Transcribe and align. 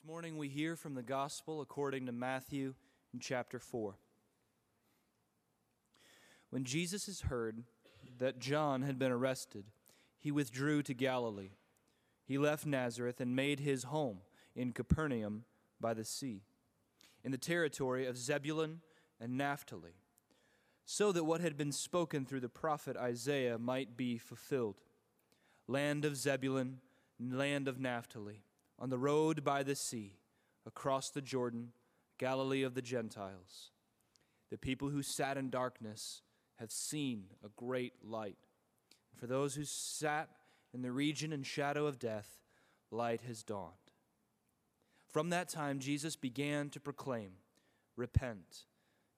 This 0.00 0.08
morning 0.08 0.38
we 0.38 0.48
hear 0.48 0.76
from 0.76 0.94
the 0.94 1.02
Gospel 1.02 1.60
according 1.60 2.06
to 2.06 2.12
Matthew 2.12 2.72
in 3.12 3.20
chapter 3.20 3.58
4. 3.58 3.96
When 6.48 6.64
Jesus 6.64 7.04
has 7.04 7.22
heard 7.22 7.64
that 8.18 8.38
John 8.38 8.80
had 8.80 8.98
been 8.98 9.12
arrested, 9.12 9.66
he 10.18 10.30
withdrew 10.30 10.82
to 10.84 10.94
Galilee. 10.94 11.50
He 12.24 12.38
left 12.38 12.64
Nazareth 12.64 13.20
and 13.20 13.36
made 13.36 13.60
his 13.60 13.84
home 13.84 14.20
in 14.56 14.72
Capernaum 14.72 15.44
by 15.78 15.92
the 15.92 16.04
sea, 16.04 16.44
in 17.22 17.30
the 17.30 17.36
territory 17.36 18.06
of 18.06 18.16
Zebulun 18.16 18.80
and 19.20 19.36
Naphtali, 19.36 19.96
so 20.86 21.12
that 21.12 21.24
what 21.24 21.42
had 21.42 21.58
been 21.58 21.72
spoken 21.72 22.24
through 22.24 22.40
the 22.40 22.48
prophet 22.48 22.96
Isaiah 22.96 23.58
might 23.58 23.98
be 23.98 24.16
fulfilled. 24.16 24.80
Land 25.68 26.06
of 26.06 26.16
Zebulun, 26.16 26.80
land 27.18 27.68
of 27.68 27.78
Naphtali 27.78 28.44
on 28.80 28.88
the 28.88 28.98
road 28.98 29.44
by 29.44 29.62
the 29.62 29.74
sea, 29.74 30.16
across 30.66 31.10
the 31.10 31.20
Jordan, 31.20 31.72
Galilee 32.18 32.62
of 32.62 32.74
the 32.74 32.82
Gentiles. 32.82 33.70
The 34.50 34.58
people 34.58 34.88
who 34.88 35.02
sat 35.02 35.36
in 35.36 35.50
darkness 35.50 36.22
have 36.56 36.72
seen 36.72 37.26
a 37.44 37.48
great 37.56 37.94
light. 38.02 38.38
For 39.16 39.26
those 39.26 39.54
who 39.54 39.64
sat 39.64 40.30
in 40.72 40.82
the 40.82 40.92
region 40.92 41.32
and 41.32 41.46
shadow 41.46 41.86
of 41.86 41.98
death, 41.98 42.40
light 42.90 43.20
has 43.22 43.42
dawned. 43.42 43.74
From 45.08 45.30
that 45.30 45.48
time, 45.48 45.78
Jesus 45.78 46.16
began 46.16 46.70
to 46.70 46.80
proclaim, 46.80 47.32
Repent, 47.96 48.64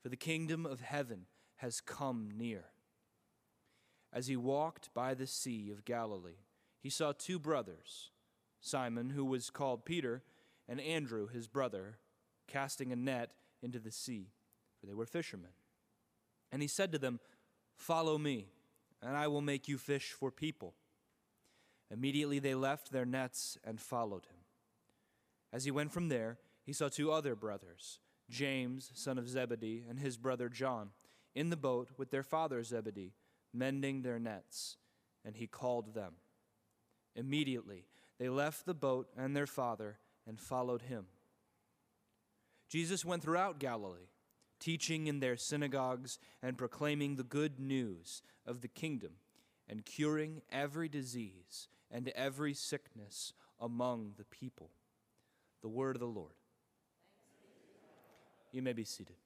for 0.03 0.09
the 0.09 0.17
kingdom 0.17 0.67
of 0.67 0.81
heaven 0.81 1.27
has 1.57 1.81
come 1.81 2.31
near. 2.37 2.65
As 4.13 4.27
he 4.27 4.37
walked 4.37 4.93
by 4.93 5.15
the 5.15 5.27
Sea 5.27 5.71
of 5.71 5.85
Galilee, 5.85 6.47
he 6.81 6.91
saw 6.91 7.13
two 7.13 7.39
brothers 7.39 8.11
Simon, 8.63 9.11
who 9.11 9.25
was 9.25 9.51
called 9.51 9.85
Peter, 9.85 10.23
and 10.69 10.81
Andrew, 10.81 11.27
his 11.27 11.49
brother, 11.49 11.99
casting 12.47 12.93
a 12.93 12.97
net 12.97 13.35
into 13.61 13.81
the 13.81 13.91
sea, 13.91 14.31
for 14.81 14.87
they 14.87 14.95
were 14.95 15.05
fishermen. 15.05 15.51
And 16.53 16.63
he 16.63 16.69
said 16.69 16.93
to 16.93 16.99
them, 16.99 17.19
Follow 17.75 18.17
me, 18.19 18.47
and 19.03 19.17
I 19.17 19.27
will 19.27 19.41
make 19.41 19.67
you 19.67 19.79
fish 19.79 20.13
for 20.13 20.31
people. 20.31 20.75
Immediately 21.91 22.39
they 22.39 22.55
left 22.55 22.93
their 22.93 23.05
nets 23.05 23.59
and 23.65 23.81
followed 23.81 24.27
him. 24.27 24.39
As 25.53 25.65
he 25.65 25.73
went 25.73 25.93
from 25.93 26.09
there, 26.09 26.39
he 26.63 26.73
saw 26.73 26.89
two 26.89 27.11
other 27.11 27.35
brothers, 27.35 27.99
James, 28.31 28.93
son 28.95 29.19
of 29.19 29.29
Zebedee, 29.29 29.85
and 29.89 29.99
his 29.99 30.17
brother 30.17 30.49
John, 30.49 30.91
in 31.35 31.51
the 31.51 31.57
boat 31.57 31.91
with 31.99 32.11
their 32.11 32.23
father 32.23 32.63
Zebedee, 32.63 33.15
mending 33.53 34.03
their 34.03 34.21
nets, 34.21 34.77
and 35.25 35.35
he 35.35 35.49
called 35.49 35.95
them. 35.95 36.15
Immediately 37.17 37.87
they 38.23 38.29
left 38.29 38.67
the 38.67 38.73
boat 38.73 39.09
and 39.19 39.35
their 39.35 39.49
father 39.49 39.99
and 40.29 40.39
followed 40.39 40.83
him. 40.83 41.07
Jesus 42.69 43.05
went 43.05 43.21
throughout 43.21 43.59
Galilee, 43.59 44.11
teaching 44.61 45.09
in 45.09 45.19
their 45.19 45.37
synagogues 45.37 46.21
and 46.41 46.57
proclaiming 46.57 47.17
the 47.17 47.25
good 47.25 47.59
news 47.59 48.23
of 48.47 48.61
the 48.61 48.69
kingdom 48.69 49.15
and 49.69 49.85
curing 49.85 50.41
every 50.53 50.89
disease 50.89 51.67
and 51.91 52.13
every 52.15 52.55
sickness 52.55 53.33
among 53.61 54.13
the 54.17 54.25
people. 54.25 54.71
The 55.61 55.69
word 55.69 55.97
of 55.97 56.01
the 56.01 56.07
Lord. 56.07 56.37
You 58.53 58.63
may 58.63 58.73
be 58.73 58.85
seated. 58.85 59.17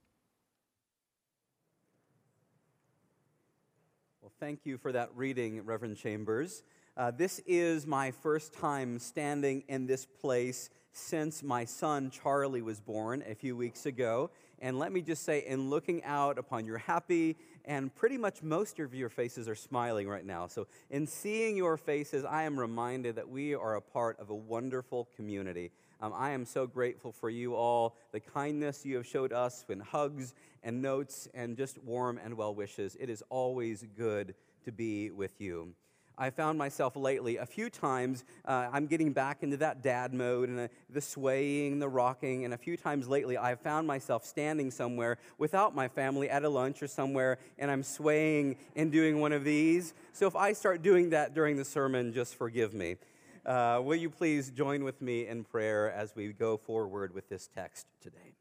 Well, 4.23 4.33
thank 4.41 4.65
you 4.65 4.79
for 4.79 4.91
that 4.93 5.11
reading, 5.15 5.67
Reverend 5.67 5.99
Chambers. 5.99 6.63
Uh, 6.97 7.11
this 7.11 7.41
is 7.47 7.87
my 7.87 8.11
first 8.11 8.55
time 8.55 8.99
standing 8.99 9.63
in 9.69 9.87
this 9.87 10.07
place 10.07 10.71
since 10.93 11.43
my 11.43 11.63
son 11.63 12.09
Charlie 12.09 12.63
was 12.63 12.81
born 12.81 13.23
a 13.29 13.35
few 13.35 13.55
weeks 13.55 13.85
ago. 13.85 14.31
And 14.61 14.79
let 14.79 14.91
me 14.93 15.03
just 15.03 15.23
say, 15.23 15.45
in 15.47 15.69
looking 15.69 16.03
out 16.05 16.39
upon 16.39 16.65
your 16.65 16.79
happy, 16.79 17.37
and 17.67 17.95
pretty 17.95 18.17
much 18.17 18.43
most 18.43 18.79
of 18.79 18.95
your 18.95 19.11
faces 19.11 19.47
are 19.47 19.55
smiling 19.55 20.09
right 20.09 20.25
now. 20.25 20.47
So, 20.47 20.69
in 20.89 21.07
seeing 21.07 21.59
your 21.59 21.77
faces, 21.77 22.25
I 22.25 22.45
am 22.45 22.59
reminded 22.59 23.17
that 23.17 23.29
we 23.29 23.55
are 23.55 23.75
a 23.75 23.83
part 23.83 24.19
of 24.19 24.31
a 24.31 24.35
wonderful 24.35 25.11
community. 25.17 25.73
Um, 26.01 26.15
I 26.17 26.31
am 26.31 26.47
so 26.47 26.67
grateful 26.67 27.13
for 27.13 27.29
you 27.29 27.55
all, 27.55 27.97
the 28.13 28.21
kindness 28.21 28.87
you 28.87 28.97
have 28.97 29.07
showed 29.07 29.35
us 29.35 29.67
in 29.69 29.81
hugs 29.81 30.33
and 30.63 30.81
notes 30.81 31.29
and 31.35 31.59
just 31.59 31.77
warm 31.85 32.19
and 32.25 32.39
well 32.39 32.55
wishes. 32.55 32.97
It 32.99 33.11
is 33.11 33.23
always 33.29 33.85
good 33.99 34.35
to 34.65 34.73
be 34.73 35.11
with 35.11 35.39
you. 35.43 35.75
I 36.19 36.31
found 36.31 36.59
myself 36.59 36.97
lately 36.97 37.37
a 37.37 37.47
few 37.47 37.69
times, 37.69 38.25
uh, 38.47 38.69
I'm 38.73 38.87
getting 38.87 39.13
back 39.13 39.43
into 39.43 39.59
that 39.59 39.83
dad 39.83 40.15
mode 40.15 40.49
and 40.49 40.61
uh, 40.61 40.69
the 40.89 41.01
swaying, 41.01 41.79
the 41.79 41.89
rocking, 41.89 42.45
and 42.45 42.55
a 42.55 42.57
few 42.57 42.77
times 42.77 43.07
lately 43.07 43.37
I've 43.37 43.61
found 43.61 43.87
myself 43.87 44.25
standing 44.25 44.71
somewhere 44.71 45.19
without 45.37 45.75
my 45.75 45.89
family 45.89 46.31
at 46.31 46.43
a 46.45 46.49
lunch 46.49 46.83
or 46.83 46.87
somewhere, 46.87 47.39
and 47.59 47.71
I'm 47.71 47.83
swaying 47.83 48.57
and 48.75 48.91
doing 48.91 49.21
one 49.21 49.33
of 49.33 49.45
these. 49.45 49.93
So 50.13 50.27
if 50.27 50.35
I 50.35 50.55
start 50.55 50.83
doing 50.83 51.11
that 51.11 51.35
during 51.35 51.57
the 51.57 51.65
sermon, 51.65 52.13
just 52.13 52.35
forgive 52.35 52.73
me. 52.73 52.97
Uh, 53.45 53.81
will 53.85 53.97
you 53.97 54.11
please 54.11 54.51
join 54.51 54.83
with 54.85 55.01
me 55.01 55.27
in 55.27 55.45
prayer 55.45 55.93
as 55.93 56.17
we 56.17 56.33
go 56.33 56.57
forward 56.57 57.15
with 57.15 57.29
this 57.29 57.49
text 57.55 57.87
today? 58.01 58.35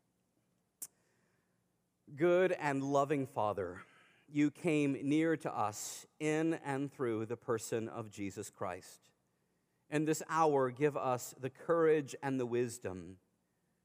Good 2.16 2.54
and 2.54 2.84
loving 2.84 3.28
Father, 3.28 3.82
you 4.36 4.52
came 4.52 4.98
near 5.02 5.38
to 5.38 5.58
us 5.58 6.06
in 6.20 6.60
and 6.66 6.92
through 6.92 7.26
the 7.26 7.38
person 7.38 7.88
of 7.88 8.12
Jesus 8.12 8.50
Christ. 8.50 9.10
In 9.90 10.04
this 10.04 10.22
hour, 10.30 10.72
give 10.72 10.98
us 10.98 11.34
the 11.40 11.50
courage 11.50 12.14
and 12.22 12.38
the 12.38 12.46
wisdom 12.46 13.16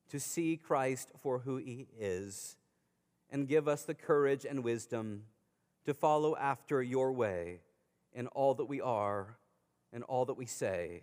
to 0.08 0.18
see 0.18 0.56
Christ 0.56 1.12
for 1.22 1.38
who 1.38 1.58
he 1.58 1.86
is, 1.96 2.56
and 3.30 3.46
give 3.46 3.68
us 3.68 3.84
the 3.84 3.94
courage 3.94 4.44
and 4.44 4.64
wisdom 4.64 5.22
to 5.84 5.94
follow 5.94 6.34
after 6.34 6.82
your 6.82 7.12
way 7.12 7.60
in 8.12 8.26
all 8.26 8.54
that 8.54 8.64
we 8.64 8.80
are, 8.80 9.36
in 9.92 10.02
all 10.02 10.24
that 10.24 10.36
we 10.36 10.46
say, 10.46 11.02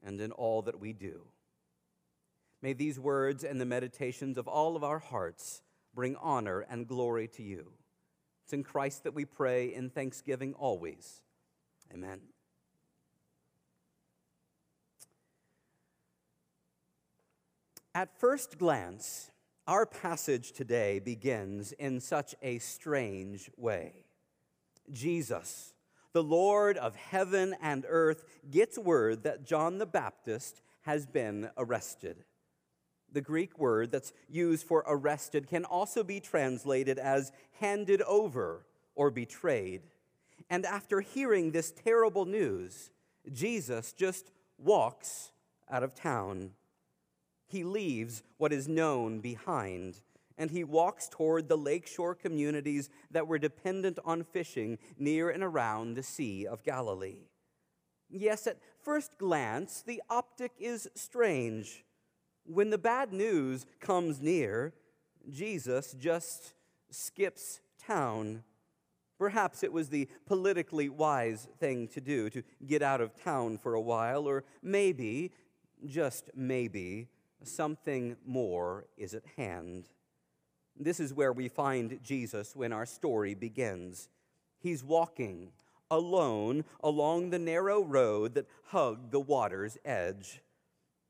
and 0.00 0.20
in 0.20 0.30
all 0.30 0.62
that 0.62 0.78
we 0.78 0.92
do. 0.92 1.22
May 2.62 2.72
these 2.72 3.00
words 3.00 3.42
and 3.42 3.60
the 3.60 3.66
meditations 3.66 4.38
of 4.38 4.46
all 4.46 4.76
of 4.76 4.84
our 4.84 5.00
hearts 5.00 5.62
bring 5.92 6.14
honor 6.22 6.64
and 6.70 6.86
glory 6.86 7.26
to 7.26 7.42
you. 7.42 7.72
It's 8.46 8.52
in 8.52 8.62
Christ 8.62 9.02
that 9.02 9.12
we 9.12 9.24
pray 9.24 9.74
in 9.74 9.90
thanksgiving 9.90 10.54
always. 10.54 11.20
Amen. 11.92 12.20
At 17.92 18.20
first 18.20 18.56
glance, 18.56 19.32
our 19.66 19.84
passage 19.84 20.52
today 20.52 21.00
begins 21.00 21.72
in 21.72 21.98
such 21.98 22.36
a 22.40 22.60
strange 22.60 23.50
way. 23.56 24.04
Jesus, 24.92 25.74
the 26.12 26.22
Lord 26.22 26.76
of 26.76 26.94
heaven 26.94 27.56
and 27.60 27.84
earth, 27.88 28.22
gets 28.48 28.78
word 28.78 29.24
that 29.24 29.44
John 29.44 29.78
the 29.78 29.86
Baptist 29.86 30.62
has 30.82 31.04
been 31.04 31.50
arrested. 31.58 32.22
The 33.16 33.22
Greek 33.22 33.58
word 33.58 33.92
that's 33.92 34.12
used 34.28 34.66
for 34.66 34.84
arrested 34.86 35.48
can 35.48 35.64
also 35.64 36.04
be 36.04 36.20
translated 36.20 36.98
as 36.98 37.32
handed 37.60 38.02
over 38.02 38.66
or 38.94 39.10
betrayed. 39.10 39.84
And 40.50 40.66
after 40.66 41.00
hearing 41.00 41.50
this 41.50 41.70
terrible 41.70 42.26
news, 42.26 42.90
Jesus 43.32 43.94
just 43.94 44.32
walks 44.58 45.32
out 45.70 45.82
of 45.82 45.94
town. 45.94 46.50
He 47.46 47.64
leaves 47.64 48.22
what 48.36 48.52
is 48.52 48.68
known 48.68 49.20
behind 49.20 50.02
and 50.36 50.50
he 50.50 50.62
walks 50.62 51.08
toward 51.08 51.48
the 51.48 51.56
lakeshore 51.56 52.14
communities 52.14 52.90
that 53.10 53.26
were 53.26 53.38
dependent 53.38 53.98
on 54.04 54.24
fishing 54.24 54.76
near 54.98 55.30
and 55.30 55.42
around 55.42 55.94
the 55.94 56.02
Sea 56.02 56.46
of 56.46 56.62
Galilee. 56.62 57.30
Yes, 58.10 58.46
at 58.46 58.58
first 58.84 59.16
glance, 59.16 59.80
the 59.80 60.02
optic 60.10 60.52
is 60.58 60.86
strange. 60.94 61.85
When 62.46 62.70
the 62.70 62.78
bad 62.78 63.12
news 63.12 63.66
comes 63.80 64.20
near, 64.20 64.72
Jesus 65.30 65.94
just 65.98 66.54
skips 66.90 67.60
town. 67.84 68.44
Perhaps 69.18 69.62
it 69.62 69.72
was 69.72 69.88
the 69.88 70.08
politically 70.26 70.88
wise 70.88 71.48
thing 71.58 71.88
to 71.88 72.00
do 72.00 72.30
to 72.30 72.42
get 72.64 72.82
out 72.82 73.00
of 73.00 73.20
town 73.20 73.58
for 73.58 73.74
a 73.74 73.80
while, 73.80 74.26
or 74.26 74.44
maybe, 74.62 75.32
just 75.86 76.30
maybe, 76.34 77.08
something 77.42 78.16
more 78.24 78.86
is 78.96 79.14
at 79.14 79.24
hand. 79.36 79.88
This 80.78 81.00
is 81.00 81.14
where 81.14 81.32
we 81.32 81.48
find 81.48 81.98
Jesus 82.02 82.54
when 82.54 82.72
our 82.72 82.86
story 82.86 83.34
begins. 83.34 84.08
He's 84.58 84.84
walking 84.84 85.52
alone 85.90 86.64
along 86.82 87.30
the 87.30 87.38
narrow 87.38 87.82
road 87.82 88.34
that 88.34 88.48
hugged 88.66 89.10
the 89.10 89.20
water's 89.20 89.78
edge. 89.84 90.42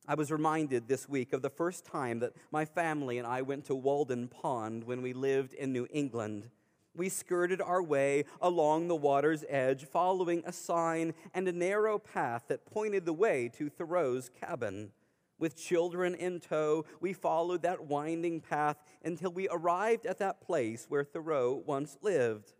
I 0.08 0.14
was 0.14 0.30
reminded 0.30 0.86
this 0.86 1.08
week 1.08 1.32
of 1.32 1.42
the 1.42 1.50
first 1.50 1.84
time 1.84 2.20
that 2.20 2.34
my 2.52 2.64
family 2.64 3.18
and 3.18 3.26
I 3.26 3.42
went 3.42 3.64
to 3.64 3.74
Walden 3.74 4.28
Pond 4.28 4.84
when 4.84 5.02
we 5.02 5.12
lived 5.12 5.52
in 5.52 5.72
New 5.72 5.88
England. 5.90 6.48
We 6.94 7.08
skirted 7.08 7.60
our 7.60 7.82
way 7.82 8.24
along 8.40 8.86
the 8.86 8.94
water's 8.94 9.44
edge, 9.48 9.84
following 9.84 10.44
a 10.46 10.52
sign 10.52 11.12
and 11.34 11.48
a 11.48 11.52
narrow 11.52 11.98
path 11.98 12.44
that 12.46 12.66
pointed 12.66 13.04
the 13.04 13.12
way 13.12 13.50
to 13.58 13.68
Thoreau's 13.68 14.30
cabin. 14.40 14.92
With 15.40 15.56
children 15.56 16.14
in 16.14 16.38
tow, 16.38 16.84
we 17.00 17.12
followed 17.12 17.62
that 17.62 17.86
winding 17.86 18.40
path 18.40 18.76
until 19.04 19.32
we 19.32 19.48
arrived 19.50 20.06
at 20.06 20.18
that 20.18 20.40
place 20.40 20.86
where 20.88 21.04
Thoreau 21.04 21.64
once 21.66 21.98
lived. 22.00 22.52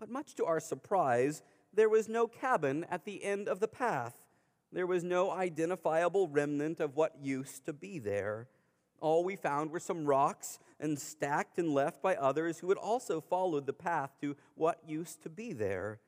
But 0.00 0.10
much 0.10 0.34
to 0.34 0.44
our 0.44 0.60
surprise, 0.60 1.42
there 1.72 1.88
was 1.88 2.08
no 2.08 2.26
cabin 2.26 2.84
at 2.90 3.04
the 3.04 3.22
end 3.22 3.48
of 3.48 3.60
the 3.60 3.68
path. 3.68 4.20
There 4.72 4.86
was 4.86 5.02
no 5.02 5.30
identifiable 5.30 6.28
remnant 6.28 6.80
of 6.80 6.96
what 6.96 7.16
used 7.20 7.66
to 7.66 7.72
be 7.72 7.98
there. 7.98 8.48
All 9.00 9.24
we 9.24 9.36
found 9.36 9.70
were 9.70 9.80
some 9.80 10.04
rocks 10.04 10.58
and 10.78 10.98
stacked 10.98 11.58
and 11.58 11.74
left 11.74 12.02
by 12.02 12.14
others 12.16 12.58
who 12.58 12.68
had 12.68 12.78
also 12.78 13.20
followed 13.20 13.66
the 13.66 13.72
path 13.72 14.12
to 14.20 14.36
what 14.54 14.78
used 14.86 15.22
to 15.22 15.28
be 15.28 15.52
there. 15.52 16.00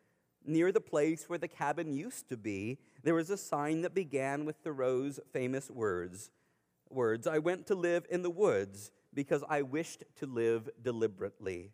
Near 0.45 0.73
the 0.73 0.81
place 0.81 1.29
where 1.29 1.39
the 1.39 1.49
cabin 1.49 1.93
used 1.93 2.29
to 2.29 2.37
be, 2.37 2.79
there 3.03 3.15
was 3.15 3.31
a 3.31 3.37
sign 3.37 3.83
that 3.83 3.95
began 3.95 4.45
with 4.45 4.57
Thoreau's 4.57 5.19
famous 5.33 5.71
words 5.71 6.31
words 6.93 7.27
I 7.27 7.39
went 7.39 7.67
to 7.69 7.75
live 7.75 8.07
in 8.11 8.23
the 8.23 8.31
woods 8.31 8.91
because 9.15 9.43
I 9.49 9.63
wished 9.63 10.05
to 10.17 10.27
live 10.27 10.69
deliberately. 10.83 11.71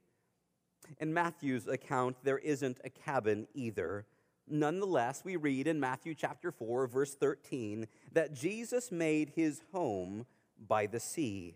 In 0.99 1.12
Matthew's 1.12 1.67
account, 1.67 2.17
there 2.23 2.38
isn't 2.38 2.81
a 2.85 2.90
cabin 2.90 3.46
either. 3.55 4.06
Nonetheless, 4.50 5.22
we 5.24 5.36
read 5.36 5.66
in 5.66 5.80
Matthew 5.80 6.14
chapter 6.14 6.50
4, 6.50 6.86
verse 6.86 7.14
13, 7.14 7.86
that 8.12 8.34
Jesus 8.34 8.90
made 8.90 9.32
his 9.34 9.62
home 9.72 10.26
by 10.66 10.86
the 10.86 11.00
sea. 11.00 11.54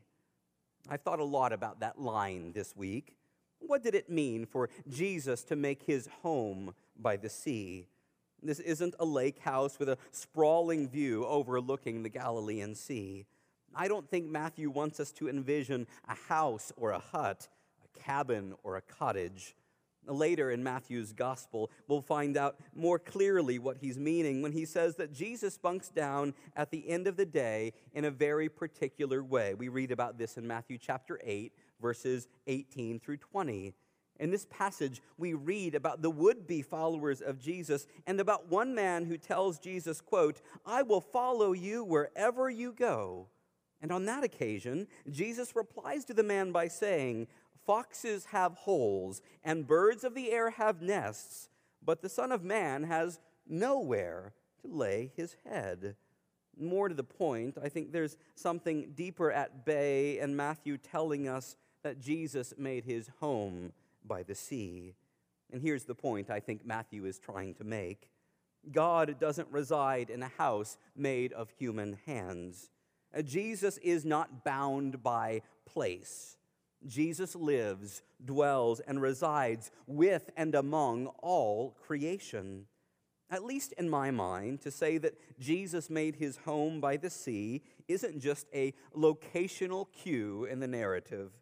I've 0.89 1.03
thought 1.03 1.21
a 1.21 1.25
lot 1.25 1.53
about 1.53 1.81
that 1.81 2.01
line 2.01 2.53
this 2.53 2.77
week. 2.77 3.17
What 3.61 3.83
did 3.83 3.95
it 3.95 4.11
mean 4.11 4.47
for 4.47 4.69
Jesus 4.89 5.45
to 5.45 5.57
make 5.57 5.85
his 5.85 6.09
home 6.23 6.75
by 6.99 7.17
the 7.17 7.29
sea? 7.29 7.87
This 8.43 8.59
isn't 8.59 8.97
a 8.99 9.05
lake 9.05 9.39
house 9.39 9.79
with 9.79 9.89
a 9.89 9.99
sprawling 10.11 10.89
view 10.89 11.25
overlooking 11.27 12.03
the 12.03 12.09
Galilean 12.09 12.75
Sea. 12.75 13.25
I 13.75 13.87
don't 13.87 14.11
think 14.11 14.27
Matthew 14.27 14.69
wants 14.69 14.99
us 14.99 15.13
to 15.13 15.29
envision 15.29 15.87
a 16.09 16.15
house 16.15 16.73
or 16.77 16.91
a 16.91 16.99
hut, 16.99 17.49
a 17.85 17.99
cabin 17.99 18.55
or 18.65 18.77
a 18.77 18.83
cottage. 18.83 19.55
Later 20.07 20.51
in 20.51 20.65
Matthew's 20.65 21.13
gospel, 21.13 21.71
we'll 21.87 22.03
find 22.03 22.37
out 22.37 22.57
more 22.75 22.99
clearly 22.99 23.59
what 23.59 23.77
he's 23.81 23.99
meaning 23.99 24.43
when 24.43 24.53
he 24.53 24.65
says 24.65 24.97
that 24.97 25.13
Jesus 25.13 25.57
bunks 25.57 25.89
down 25.89 26.35
at 26.57 26.71
the 26.71 26.89
end 26.89 27.07
of 27.07 27.17
the 27.17 27.25
day 27.25 27.73
in 27.95 28.05
a 28.05 28.11
very 28.11 28.49
particular 28.49 29.23
way. 29.23 29.55
We 29.55 29.69
read 29.69 29.93
about 29.93 30.19
this 30.19 30.37
in 30.37 30.47
Matthew 30.47 30.79
chapter 30.79 31.21
8, 31.23 31.53
verses 31.81 32.27
18 32.49 32.99
through 32.99 33.19
20. 33.19 33.75
In 34.19 34.31
this 34.31 34.47
passage, 34.51 35.01
we 35.19 35.35
read 35.35 35.75
about 35.75 36.03
the 36.03 36.11
would 36.11 36.47
be 36.47 36.63
followers 36.63 37.21
of 37.21 37.41
Jesus 37.41 37.87
and 38.07 38.21
about 38.21 38.49
one 38.49 38.75
man 38.75 39.05
who 39.05 39.17
tells 39.17 39.59
Jesus, 39.59 40.01
quote, 40.01 40.41
I 40.67 40.83
will 40.83 41.01
follow 41.01 41.53
you 41.53 41.85
wherever 41.85 42.51
you 42.51 42.73
go. 42.73 43.29
And 43.81 43.91
on 43.91 44.05
that 44.07 44.23
occasion, 44.23 44.87
Jesus 45.11 45.57
replies 45.57 46.05
to 46.05 46.15
the 46.15 46.23
man 46.23 46.53
by 46.53 46.69
saying, 46.69 47.27
Foxes 47.67 48.27
have 48.27 48.55
holes, 48.55 49.23
and 49.45 49.67
birds 49.67 50.05
of 50.05 50.15
the 50.15 50.31
air 50.31 50.51
have 50.51 50.83
nests, 50.83 51.49
but 51.85 52.03
the 52.03 52.09
Son 52.09 52.33
of 52.33 52.43
Man 52.43 52.85
has 52.85 53.21
nowhere 53.47 54.33
to 54.63 54.69
lay 54.69 55.13
his 55.17 55.37
head. 55.45 55.97
More 56.59 56.89
to 56.89 56.95
the 56.95 57.05
point, 57.05 57.57
I 57.63 57.69
think 57.69 57.93
there's 57.93 58.17
something 58.35 58.93
deeper 58.95 59.31
at 59.31 59.65
bay 59.65 60.19
in 60.19 60.37
Matthew 60.37 60.77
telling 60.77 61.29
us 61.29 61.57
that 61.83 62.01
Jesus 62.01 62.53
made 62.59 62.85
his 62.85 63.11
home 63.21 63.73
by 64.05 64.23
the 64.23 64.35
sea. 64.35 64.95
And 65.53 65.63
here's 65.63 65.85
the 65.85 65.95
point 65.95 66.31
I 66.31 66.41
think 66.41 66.65
Matthew 66.65 67.05
is 67.05 67.19
trying 67.19 67.55
to 67.55 67.65
make 67.65 68.09
God 68.71 69.19
doesn't 69.19 69.49
reside 69.51 70.09
in 70.09 70.23
a 70.23 70.29
house 70.29 70.79
made 70.95 71.33
of 71.33 71.51
human 71.51 71.99
hands. 72.07 72.71
Uh, 73.17 73.23
Jesus 73.23 73.77
is 73.79 74.05
not 74.05 74.45
bound 74.45 75.03
by 75.03 75.43
place. 75.67 76.37
Jesus 76.87 77.35
lives, 77.35 78.03
dwells, 78.25 78.81
and 78.81 79.01
resides 79.01 79.71
with 79.87 80.31
and 80.37 80.55
among 80.55 81.07
all 81.23 81.77
creation. 81.87 82.67
At 83.31 83.45
least 83.45 83.73
in 83.79 83.89
my 83.89 84.11
mind, 84.11 84.61
to 84.61 84.71
say 84.71 84.99
that 84.99 85.19
Jesus 85.41 85.89
made 85.89 86.17
his 86.17 86.37
home 86.39 86.81
by 86.81 86.99
the 86.99 87.11
sea 87.11 87.63
isn't 87.89 88.21
just 88.21 88.47
a 88.55 88.75
locational 88.97 89.87
cue 89.91 90.45
in 90.45 90.61
the 90.61 90.69
narrative. 90.69 91.33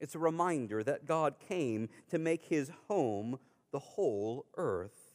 It's 0.00 0.14
a 0.14 0.20
reminder 0.20 0.82
that 0.84 1.06
God 1.06 1.34
came 1.48 1.88
to 2.10 2.18
make 2.18 2.44
his 2.44 2.70
home 2.88 3.38
the 3.72 3.78
whole 3.78 4.46
earth. 4.56 5.14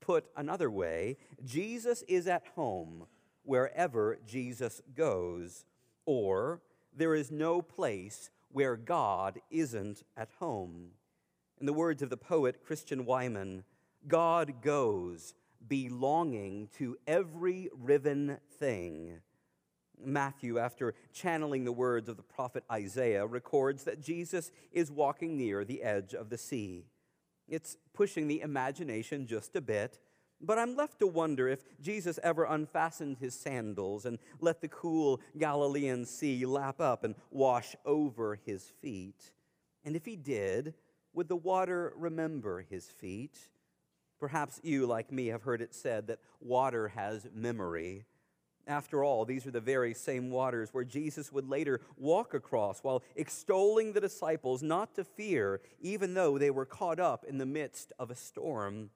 Put 0.00 0.26
another 0.36 0.70
way, 0.70 1.16
Jesus 1.44 2.02
is 2.08 2.26
at 2.26 2.44
home 2.56 3.06
wherever 3.44 4.18
Jesus 4.26 4.80
goes, 4.96 5.64
or 6.06 6.60
there 6.96 7.14
is 7.14 7.30
no 7.30 7.62
place 7.62 8.30
where 8.52 8.76
God 8.76 9.40
isn't 9.50 10.02
at 10.16 10.28
home. 10.38 10.90
In 11.60 11.66
the 11.66 11.72
words 11.72 12.02
of 12.02 12.10
the 12.10 12.16
poet 12.16 12.64
Christian 12.64 13.04
Wiman, 13.04 13.64
God 14.06 14.62
goes 14.62 15.34
belonging 15.68 16.68
to 16.78 16.96
every 17.06 17.70
riven 17.72 18.38
thing. 18.58 19.20
Matthew, 20.04 20.58
after 20.58 20.94
channeling 21.12 21.64
the 21.64 21.72
words 21.72 22.08
of 22.08 22.16
the 22.16 22.22
prophet 22.22 22.64
Isaiah, 22.70 23.26
records 23.26 23.84
that 23.84 24.00
Jesus 24.00 24.50
is 24.72 24.90
walking 24.90 25.36
near 25.36 25.64
the 25.64 25.82
edge 25.82 26.14
of 26.14 26.28
the 26.30 26.38
sea. 26.38 26.86
It's 27.48 27.76
pushing 27.92 28.28
the 28.28 28.40
imagination 28.40 29.26
just 29.26 29.54
a 29.54 29.60
bit, 29.60 29.98
but 30.42 30.58
I'm 30.58 30.76
left 30.76 30.98
to 30.98 31.06
wonder 31.06 31.48
if 31.48 31.62
Jesus 31.80 32.18
ever 32.22 32.44
unfastened 32.44 33.18
his 33.18 33.34
sandals 33.34 34.04
and 34.04 34.18
let 34.40 34.60
the 34.60 34.68
cool 34.68 35.20
Galilean 35.38 36.04
sea 36.04 36.44
lap 36.44 36.80
up 36.80 37.04
and 37.04 37.14
wash 37.30 37.76
over 37.84 38.38
his 38.44 38.64
feet. 38.80 39.32
And 39.84 39.94
if 39.96 40.04
he 40.04 40.16
did, 40.16 40.74
would 41.12 41.28
the 41.28 41.36
water 41.36 41.92
remember 41.96 42.64
his 42.68 42.86
feet? 42.86 43.38
Perhaps 44.18 44.60
you, 44.62 44.86
like 44.86 45.12
me, 45.12 45.28
have 45.28 45.42
heard 45.42 45.60
it 45.60 45.74
said 45.74 46.06
that 46.06 46.20
water 46.40 46.88
has 46.88 47.26
memory. 47.34 48.04
After 48.66 49.02
all, 49.02 49.24
these 49.24 49.44
are 49.46 49.50
the 49.50 49.60
very 49.60 49.92
same 49.92 50.30
waters 50.30 50.68
where 50.72 50.84
Jesus 50.84 51.32
would 51.32 51.48
later 51.48 51.80
walk 51.96 52.32
across 52.32 52.78
while 52.80 53.02
extolling 53.16 53.92
the 53.92 54.00
disciples 54.00 54.62
not 54.62 54.94
to 54.94 55.02
fear, 55.02 55.60
even 55.80 56.14
though 56.14 56.38
they 56.38 56.50
were 56.50 56.64
caught 56.64 57.00
up 57.00 57.24
in 57.24 57.38
the 57.38 57.46
midst 57.46 57.92
of 57.98 58.10
a 58.10 58.14
storm. 58.14 58.90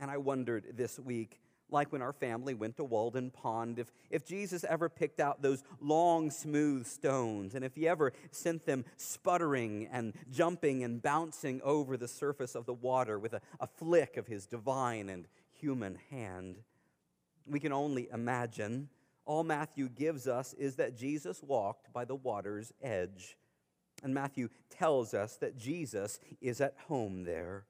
And 0.00 0.10
I 0.10 0.16
wondered 0.16 0.76
this 0.76 0.98
week, 0.98 1.38
like 1.70 1.92
when 1.92 2.02
our 2.02 2.12
family 2.12 2.54
went 2.54 2.76
to 2.78 2.84
Walden 2.84 3.30
Pond, 3.30 3.78
if, 3.78 3.92
if 4.10 4.24
Jesus 4.24 4.64
ever 4.64 4.88
picked 4.88 5.20
out 5.20 5.42
those 5.42 5.62
long, 5.80 6.30
smooth 6.30 6.86
stones, 6.86 7.54
and 7.54 7.64
if 7.64 7.74
he 7.74 7.86
ever 7.86 8.12
sent 8.30 8.66
them 8.66 8.84
sputtering 8.96 9.88
and 9.92 10.14
jumping 10.30 10.82
and 10.82 11.02
bouncing 11.02 11.60
over 11.62 11.96
the 11.96 12.08
surface 12.08 12.54
of 12.54 12.66
the 12.66 12.74
water 12.74 13.18
with 13.18 13.34
a, 13.34 13.40
a 13.60 13.66
flick 13.66 14.16
of 14.16 14.26
his 14.26 14.46
divine 14.46 15.08
and 15.10 15.28
human 15.52 15.98
hand. 16.10 16.56
We 17.46 17.60
can 17.60 17.72
only 17.72 18.08
imagine. 18.12 18.88
All 19.26 19.44
Matthew 19.44 19.88
gives 19.88 20.26
us 20.26 20.54
is 20.54 20.76
that 20.76 20.96
Jesus 20.96 21.42
walked 21.42 21.92
by 21.92 22.04
the 22.04 22.14
water's 22.16 22.72
edge. 22.82 23.36
And 24.02 24.14
Matthew 24.14 24.48
tells 24.70 25.12
us 25.12 25.36
that 25.36 25.58
Jesus 25.58 26.18
is 26.40 26.60
at 26.60 26.74
home 26.88 27.24
there. 27.24 27.66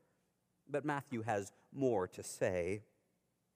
But 0.71 0.85
Matthew 0.85 1.23
has 1.23 1.53
more 1.73 2.07
to 2.09 2.23
say. 2.23 2.83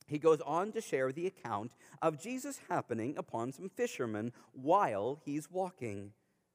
He 0.06 0.18
goes 0.18 0.40
on 0.42 0.73
to 0.73 0.80
share 0.80 1.12
the 1.12 1.26
account 1.26 1.73
of 2.02 2.21
Jesus 2.21 2.61
happening 2.68 3.14
upon 3.16 3.52
some 3.52 3.71
fishermen 3.71 4.33
while 4.52 5.21
he's 5.25 5.50
walking. 5.50 6.12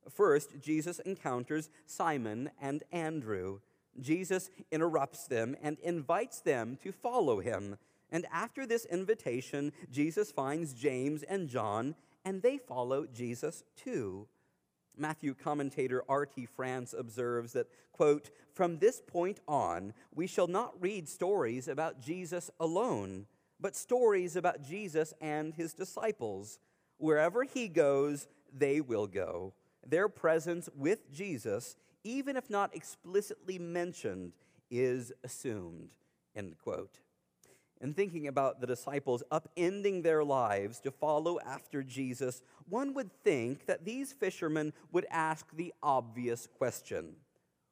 First, 0.10 0.60
Jesus 0.62 1.00
encounters 1.00 1.70
Simon 1.86 2.52
and 2.62 2.84
Andrew. 2.92 3.60
Jesus 4.00 4.50
interrupts 4.72 5.28
them 5.28 5.56
and 5.62 5.80
invites 5.80 6.42
them 6.42 6.78
to 6.84 6.92
follow 6.92 7.40
him. 7.40 7.78
And 8.12 8.26
after 8.32 8.66
this 8.66 8.86
invitation, 8.86 9.72
Jesus 9.92 10.32
finds 10.32 10.74
James 10.74 11.24
and 11.24 11.50
John, 11.50 11.96
and 12.26 12.42
they 12.42 12.58
follow 12.58 13.06
Jesus 13.06 13.64
too. 13.76 14.28
Matthew 15.00 15.34
commentator 15.34 16.04
R.T. 16.08 16.46
France 16.46 16.94
observes 16.98 17.54
that, 17.54 17.68
quote, 17.92 18.30
from 18.54 18.80
this 18.80 19.02
point 19.06 19.40
on, 19.48 19.94
we 20.14 20.28
shall 20.28 20.48
not 20.48 20.74
read 20.82 21.08
stories 21.08 21.68
about 21.68 22.02
Jesus 22.02 22.52
alone, 22.60 23.26
but 23.60 23.76
stories 23.76 24.36
about 24.36 24.62
Jesus 24.62 25.14
and 25.22 25.54
his 25.54 25.74
disciples. 25.74 26.60
Wherever 26.98 27.44
he 27.44 27.68
goes, 27.68 28.28
they 28.54 28.82
will 28.82 29.08
go. 29.08 29.54
Their 29.86 30.10
presence 30.10 30.70
with 30.76 31.12
Jesus, 31.12 31.76
even 32.04 32.36
if 32.36 32.50
not 32.50 32.76
explicitly 32.76 33.58
mentioned, 33.58 34.34
is 34.70 35.12
assumed, 35.24 35.90
end 36.36 36.58
quote 36.58 37.00
and 37.82 37.96
thinking 37.96 38.28
about 38.28 38.60
the 38.60 38.68
disciples 38.68 39.24
upending 39.32 40.04
their 40.04 40.24
lives 40.24 40.80
to 40.82 40.92
follow 40.92 41.40
after 41.40 41.82
Jesus, 41.82 42.42
one 42.68 42.94
would 42.94 43.12
think 43.24 43.66
that 43.68 43.86
these 43.86 44.12
fishermen 44.12 44.74
would 44.92 45.06
ask 45.10 45.46
the 45.56 45.74
obvious 45.82 46.48
question 46.58 47.16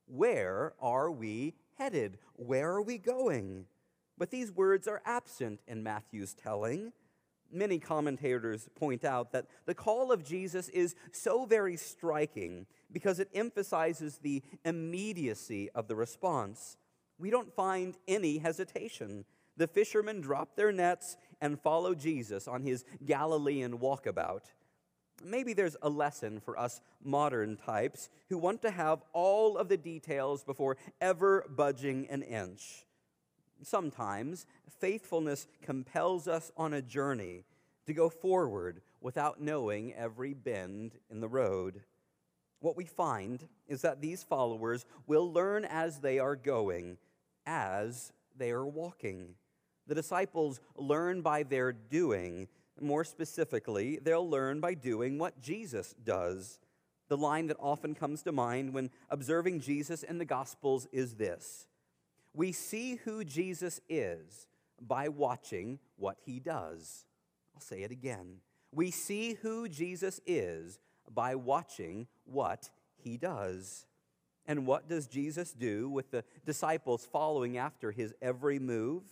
Where 0.06 0.74
are 0.82 1.12
we 1.12 1.56
headed? 1.78 2.18
Where 2.34 2.72
are 2.72 2.82
we 2.82 2.98
going? 2.98 3.66
But 4.18 4.32
these 4.32 4.52
words 4.52 4.88
are 4.88 5.02
absent 5.06 5.60
in 5.68 5.84
Matthew's 5.84 6.34
telling. 6.34 6.94
Many 7.52 7.80
commentators 7.80 8.68
point 8.76 9.06
out 9.06 9.32
that 9.32 9.46
the 9.66 9.74
call 9.74 10.12
of 10.12 10.24
Jesus 10.24 10.68
is 10.70 10.96
so 11.12 11.46
very 11.46 11.78
striking 11.78 12.66
because 12.92 13.20
it 13.20 13.30
emphasizes 13.34 14.18
the 14.18 14.42
immediacy 14.66 15.70
of 15.72 15.88
the 15.88 15.96
response. 15.96 16.78
We 17.18 17.30
don't 17.30 17.54
find 17.54 17.96
any 18.08 18.38
hesitation. 18.40 19.26
The 19.58 19.68
fishermen 19.68 20.22
drop 20.22 20.56
their 20.56 20.72
nets 20.72 21.18
and 21.42 21.60
follow 21.60 21.96
Jesus 21.96 22.48
on 22.48 22.62
his 22.62 22.86
Galilean 23.06 23.80
walkabout. 23.80 24.46
Maybe 25.24 25.54
there's 25.54 25.76
a 25.82 25.90
lesson 25.90 26.40
for 26.40 26.60
us 26.60 26.80
modern 27.04 27.58
types 27.58 28.10
who 28.30 28.38
want 28.38 28.62
to 28.62 28.72
have 28.72 29.02
all 29.14 29.58
of 29.58 29.68
the 29.68 29.78
details 29.78 30.44
before 30.44 30.78
ever 31.02 31.44
budging 31.50 32.08
an 32.10 32.22
inch. 32.22 32.86
Sometimes 33.64 34.46
faithfulness 34.80 35.48
compels 35.64 36.28
us 36.28 36.52
on 36.56 36.74
a 36.74 36.82
journey 36.82 37.46
to 37.88 37.94
go 37.94 38.10
forward 38.10 38.82
without 39.02 39.42
knowing 39.42 39.94
every 39.94 40.34
bend 40.34 40.94
in 41.10 41.20
the 41.20 41.28
road. 41.28 41.82
What 42.60 42.78
we 42.78 42.86
find 42.86 43.48
is 43.68 43.82
that 43.82 44.02
these 44.02 44.24
followers 44.24 44.86
will 45.08 45.32
learn 45.32 45.66
as 45.66 46.00
they 46.00 46.20
are 46.20 46.36
going, 46.36 46.98
as 47.46 48.12
they 48.36 48.52
are 48.52 48.66
walking. 48.66 49.36
The 49.88 49.96
disciples 49.96 50.60
learn 50.76 51.22
by 51.22 51.44
their 51.44 51.72
doing. 51.72 52.48
More 52.80 53.04
specifically, 53.04 54.00
they'll 54.02 54.30
learn 54.30 54.60
by 54.60 54.74
doing 54.74 55.18
what 55.18 55.42
Jesus 55.42 55.96
does. 56.04 56.60
The 57.08 57.18
line 57.18 57.48
that 57.48 57.58
often 57.60 57.96
comes 57.96 58.22
to 58.24 58.32
mind 58.32 58.74
when 58.74 58.90
observing 59.10 59.62
Jesus 59.62 60.04
in 60.04 60.18
the 60.18 60.26
Gospels 60.26 60.88
is 60.92 61.16
this 61.16 61.68
We 62.34 62.52
see 62.52 62.96
who 62.96 63.24
Jesus 63.24 63.80
is 63.88 64.48
by 64.80 65.10
watching 65.10 65.80
what 65.96 66.18
he 66.26 66.40
does. 66.40 67.06
I'll 67.56 67.62
say 67.62 67.82
it 67.82 67.92
again. 67.92 68.42
We 68.72 68.92
see 68.92 69.34
who 69.42 69.68
Jesus 69.70 70.20
is 70.28 70.80
by 71.10 71.36
watching 71.36 72.08
what 72.26 72.70
he 72.98 73.18
does. 73.18 73.86
And 74.46 74.66
what 74.66 74.88
does 74.88 75.08
Jesus 75.08 75.54
do 75.54 75.90
with 75.90 76.12
the 76.12 76.24
disciples 76.46 77.06
following 77.06 77.58
after 77.58 77.92
his 77.92 78.14
every 78.22 78.60
move? 78.60 79.04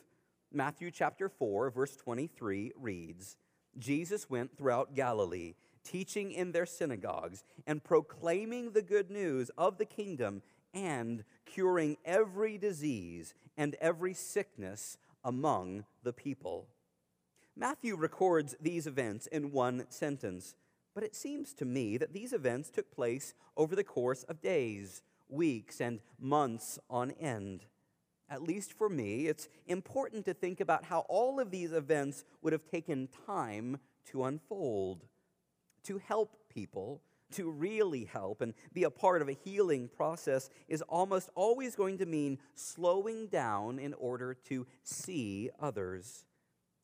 Matthew 0.55 0.89
chapter 0.89 1.27
4, 1.27 1.69
verse 1.69 1.97
23 1.97 2.71
reads 2.79 3.35
Jesus 3.77 4.29
went 4.29 4.57
throughout 4.57 4.95
Galilee, 4.95 5.55
teaching 5.83 6.31
in 6.31 6.53
their 6.53 6.65
synagogues 6.65 7.43
and 7.67 7.83
proclaiming 7.83 8.71
the 8.71 8.81
good 8.81 9.11
news 9.11 9.51
of 9.57 9.77
the 9.77 9.85
kingdom 9.85 10.41
and 10.73 11.25
curing 11.45 11.97
every 12.05 12.57
disease 12.57 13.33
and 13.57 13.75
every 13.81 14.13
sickness 14.13 14.97
among 15.25 15.83
the 16.03 16.13
people. 16.13 16.69
Matthew 17.57 17.97
records 17.97 18.55
these 18.61 18.87
events 18.87 19.27
in 19.27 19.51
one 19.51 19.85
sentence, 19.89 20.55
but 20.93 21.03
it 21.03 21.15
seems 21.15 21.53
to 21.55 21.65
me 21.65 21.97
that 21.97 22.13
these 22.13 22.31
events 22.31 22.69
took 22.69 22.95
place 22.95 23.33
over 23.57 23.75
the 23.75 23.83
course 23.83 24.23
of 24.23 24.41
days, 24.41 25.03
weeks, 25.27 25.81
and 25.81 25.99
months 26.17 26.79
on 26.89 27.11
end. 27.11 27.65
At 28.29 28.41
least 28.41 28.73
for 28.73 28.89
me, 28.89 29.27
it's 29.27 29.47
important 29.67 30.25
to 30.25 30.33
think 30.33 30.59
about 30.59 30.85
how 30.85 31.05
all 31.09 31.39
of 31.39 31.51
these 31.51 31.71
events 31.71 32.23
would 32.41 32.53
have 32.53 32.65
taken 32.65 33.07
time 33.25 33.79
to 34.07 34.23
unfold. 34.23 35.05
To 35.83 35.99
help 35.99 36.35
people, 36.49 37.01
to 37.33 37.49
really 37.49 38.05
help 38.05 38.41
and 38.41 38.53
be 38.73 38.83
a 38.83 38.89
part 38.89 39.21
of 39.21 39.29
a 39.29 39.37
healing 39.43 39.89
process 39.95 40.49
is 40.67 40.81
almost 40.83 41.29
always 41.35 41.75
going 41.75 41.97
to 41.99 42.05
mean 42.05 42.39
slowing 42.55 43.27
down 43.27 43.77
in 43.77 43.93
order 43.93 44.33
to 44.49 44.65
see 44.83 45.49
others. 45.59 46.25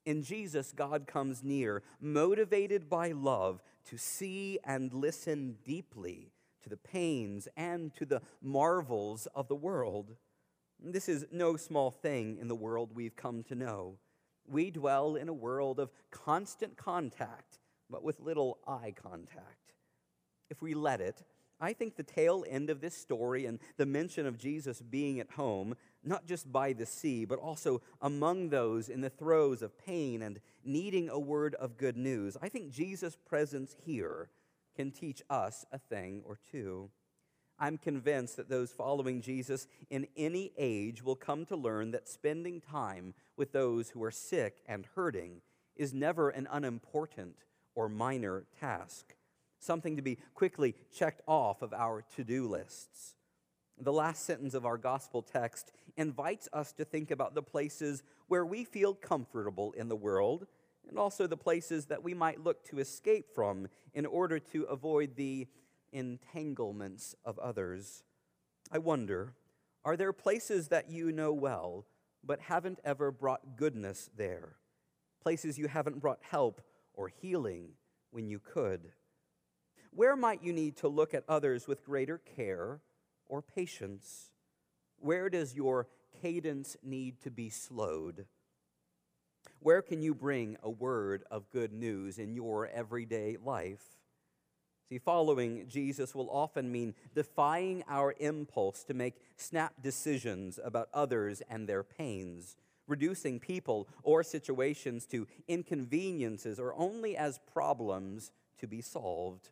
In 0.05 0.24
Jesus, 0.24 0.71
God 0.71 1.07
comes 1.07 1.43
near, 1.43 1.83
motivated 2.00 2.89
by 2.89 3.12
love, 3.12 3.62
to 3.86 3.98
see 3.98 4.60
and 4.63 4.93
listen 4.93 5.57
deeply 5.63 6.31
to 6.63 6.69
the 6.69 6.77
pains 6.77 7.48
and 7.55 7.93
to 7.95 8.05
the 8.05 8.21
marvels 8.41 9.27
of 9.33 9.48
the 9.48 9.55
world. 9.55 10.15
This 10.83 11.07
is 11.07 11.27
no 11.31 11.57
small 11.57 11.91
thing 11.91 12.38
in 12.39 12.47
the 12.47 12.55
world 12.55 12.91
we've 12.93 13.15
come 13.15 13.43
to 13.43 13.55
know. 13.55 13.97
We 14.47 14.71
dwell 14.71 15.15
in 15.15 15.29
a 15.29 15.33
world 15.33 15.79
of 15.79 15.91
constant 16.09 16.75
contact, 16.75 17.59
but 17.89 18.03
with 18.03 18.19
little 18.19 18.57
eye 18.67 18.93
contact. 19.00 19.73
If 20.50 20.61
we 20.61 20.73
let 20.73 21.00
it, 21.00 21.23
I 21.59 21.73
think 21.73 21.95
the 21.95 22.03
tail 22.03 22.43
end 22.50 22.71
of 22.71 22.81
this 22.81 22.97
story 22.97 23.45
and 23.45 23.59
the 23.77 23.85
mention 23.85 24.25
of 24.25 24.39
Jesus 24.39 24.81
being 24.81 25.19
at 25.19 25.29
home, 25.31 25.75
not 26.03 26.25
just 26.25 26.51
by 26.51 26.73
the 26.73 26.88
sea, 26.88 27.25
but 27.25 27.38
also 27.38 27.83
among 28.01 28.50
those 28.50 28.89
in 28.89 29.01
the 29.01 29.11
throes 29.11 29.61
of 29.61 29.77
pain 29.77 30.23
and 30.23 30.39
needing 30.65 31.09
a 31.09 31.19
word 31.19 31.53
of 31.55 31.77
good 31.77 31.95
news, 31.95 32.35
I 32.41 32.50
think 32.50 32.71
Jesus' 32.71 33.15
presence 33.15 33.75
here 33.85 34.29
can 34.75 34.89
teach 34.89 35.21
us 35.29 35.63
a 35.71 35.77
thing 35.77 36.23
or 36.25 36.39
two. 36.51 36.89
I'm 37.61 37.77
convinced 37.77 38.35
that 38.35 38.49
those 38.49 38.73
following 38.73 39.21
Jesus 39.21 39.67
in 39.89 40.07
any 40.17 40.51
age 40.57 41.01
will 41.01 41.15
come 41.15 41.45
to 41.45 41.55
learn 41.55 41.91
that 41.91 42.09
spending 42.09 42.59
time 42.59 43.13
with 43.37 43.53
those 43.53 43.91
who 43.91 44.03
are 44.03 44.11
sick 44.11 44.61
and 44.67 44.85
hurting 44.95 45.41
is 45.77 45.93
never 45.93 46.29
an 46.29 46.47
unimportant 46.51 47.37
or 47.75 47.87
minor 47.87 48.43
task 48.59 49.15
something 49.61 49.95
to 49.95 50.01
be 50.01 50.17
quickly 50.33 50.75
checked 50.93 51.21
off 51.27 51.61
of 51.61 51.73
our 51.73 52.03
to 52.15 52.23
do 52.23 52.47
lists. 52.47 53.15
The 53.79 53.93
last 53.93 54.25
sentence 54.25 54.53
of 54.53 54.65
our 54.65 54.77
gospel 54.77 55.21
text 55.21 55.71
invites 55.97 56.49
us 56.53 56.71
to 56.73 56.85
think 56.85 57.11
about 57.11 57.35
the 57.35 57.41
places 57.41 58.03
where 58.27 58.45
we 58.45 58.63
feel 58.63 58.93
comfortable 58.93 59.71
in 59.73 59.87
the 59.87 59.95
world 59.95 60.45
and 60.89 60.97
also 60.97 61.27
the 61.27 61.37
places 61.37 61.85
that 61.85 62.03
we 62.03 62.13
might 62.13 62.43
look 62.43 62.63
to 62.65 62.79
escape 62.79 63.33
from 63.33 63.67
in 63.93 64.05
order 64.05 64.39
to 64.39 64.63
avoid 64.63 65.15
the 65.15 65.47
entanglements 65.91 67.15
of 67.25 67.38
others. 67.39 68.03
I 68.71 68.77
wonder 68.77 69.33
are 69.83 69.98
there 69.98 70.13
places 70.13 70.67
that 70.67 70.89
you 70.89 71.12
know 71.12 71.33
well 71.33 71.86
but 72.24 72.39
haven't 72.39 72.79
ever 72.83 73.12
brought 73.12 73.57
goodness 73.57 74.10
there? 74.15 74.57
Places 75.24 75.57
you 75.57 75.67
haven't 75.67 76.00
brought 76.00 76.19
help 76.21 76.62
or 76.93 77.07
healing 77.07 77.69
when 78.12 78.27
you 78.27 78.39
could? 78.39 78.91
Where 79.91 80.15
might 80.15 80.43
you 80.43 80.53
need 80.53 80.77
to 80.77 80.88
look 80.88 81.13
at 81.13 81.24
others 81.27 81.67
with 81.67 81.83
greater 81.83 82.17
care 82.19 82.79
or 83.27 83.41
patience? 83.41 84.31
Where 84.98 85.29
does 85.29 85.55
your 85.55 85.88
cadence 86.21 86.77
need 86.83 87.19
to 87.21 87.31
be 87.31 87.50
slowed? 87.50 88.25
Where 89.60 89.81
can 89.81 90.01
you 90.01 90.13
bring 90.13 90.57
a 90.63 90.69
word 90.69 91.24
of 91.31 91.50
good 91.50 91.74
news 91.74 92.17
in 92.19 92.36
your 92.36 92.67
everyday 92.67 93.38
life? 93.43 94.00
See, 94.91 94.98
following 94.98 95.69
Jesus 95.69 96.13
will 96.13 96.29
often 96.29 96.69
mean 96.69 96.95
defying 97.15 97.81
our 97.88 98.13
impulse 98.19 98.83
to 98.83 98.93
make 98.93 99.21
snap 99.38 99.75
decisions 99.81 100.60
about 100.62 100.89
others 100.93 101.41
and 101.50 101.65
their 101.65 101.81
pains, 101.81 102.57
reducing 102.89 103.39
people 103.39 103.88
or 104.03 104.21
situations 104.21 105.05
to 105.05 105.27
inconveniences 105.48 106.60
or 106.60 106.74
only 106.75 107.15
as 107.15 107.39
problems 107.53 108.33
to 108.60 108.67
be 108.67 108.81
solved 108.81 109.51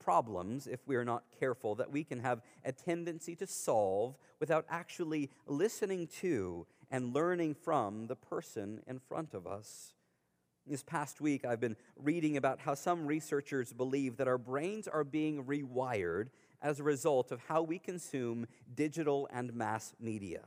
problems, 0.00 0.66
if 0.66 0.80
we 0.86 0.96
are 0.96 1.04
not 1.04 1.24
careful, 1.38 1.74
that 1.74 1.90
we 1.90 2.02
can 2.02 2.20
have 2.20 2.40
a 2.64 2.72
tendency 2.72 3.36
to 3.36 3.46
solve 3.46 4.16
without 4.40 4.64
actually 4.70 5.30
listening 5.46 6.06
to 6.06 6.66
and 6.90 7.12
learning 7.12 7.54
from 7.54 8.06
the 8.06 8.16
person 8.16 8.80
in 8.86 8.98
front 8.98 9.34
of 9.34 9.46
us. 9.46 9.92
This 10.68 10.82
past 10.82 11.22
week, 11.22 11.46
I've 11.46 11.60
been 11.60 11.76
reading 11.96 12.36
about 12.36 12.60
how 12.60 12.74
some 12.74 13.06
researchers 13.06 13.72
believe 13.72 14.18
that 14.18 14.28
our 14.28 14.36
brains 14.36 14.86
are 14.86 15.02
being 15.02 15.44
rewired 15.44 16.26
as 16.60 16.78
a 16.78 16.82
result 16.82 17.32
of 17.32 17.40
how 17.48 17.62
we 17.62 17.78
consume 17.78 18.46
digital 18.74 19.30
and 19.32 19.54
mass 19.54 19.94
media. 19.98 20.42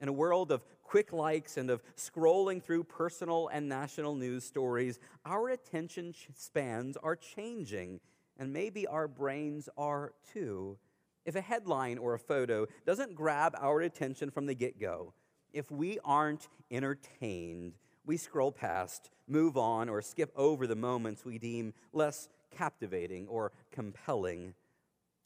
In 0.00 0.08
a 0.08 0.12
world 0.12 0.50
of 0.50 0.64
quick 0.82 1.12
likes 1.12 1.58
and 1.58 1.70
of 1.70 1.80
scrolling 1.96 2.60
through 2.60 2.82
personal 2.82 3.48
and 3.52 3.68
national 3.68 4.16
news 4.16 4.42
stories, 4.42 4.98
our 5.24 5.50
attention 5.50 6.12
spans 6.34 6.96
are 6.96 7.14
changing 7.14 8.00
and 8.36 8.52
maybe 8.52 8.88
our 8.88 9.06
brains 9.06 9.68
are 9.78 10.12
too. 10.32 10.76
If 11.24 11.36
a 11.36 11.40
headline 11.40 11.98
or 11.98 12.14
a 12.14 12.18
photo 12.18 12.66
doesn't 12.84 13.14
grab 13.14 13.54
our 13.60 13.82
attention 13.82 14.28
from 14.32 14.46
the 14.46 14.54
get 14.54 14.80
go, 14.80 15.14
if 15.52 15.70
we 15.70 16.00
aren't 16.04 16.48
entertained, 16.72 17.74
we 18.04 18.16
scroll 18.16 18.52
past, 18.52 19.10
move 19.26 19.56
on, 19.56 19.88
or 19.88 20.02
skip 20.02 20.32
over 20.36 20.66
the 20.66 20.76
moments 20.76 21.24
we 21.24 21.38
deem 21.38 21.74
less 21.92 22.28
captivating 22.50 23.26
or 23.28 23.52
compelling. 23.70 24.54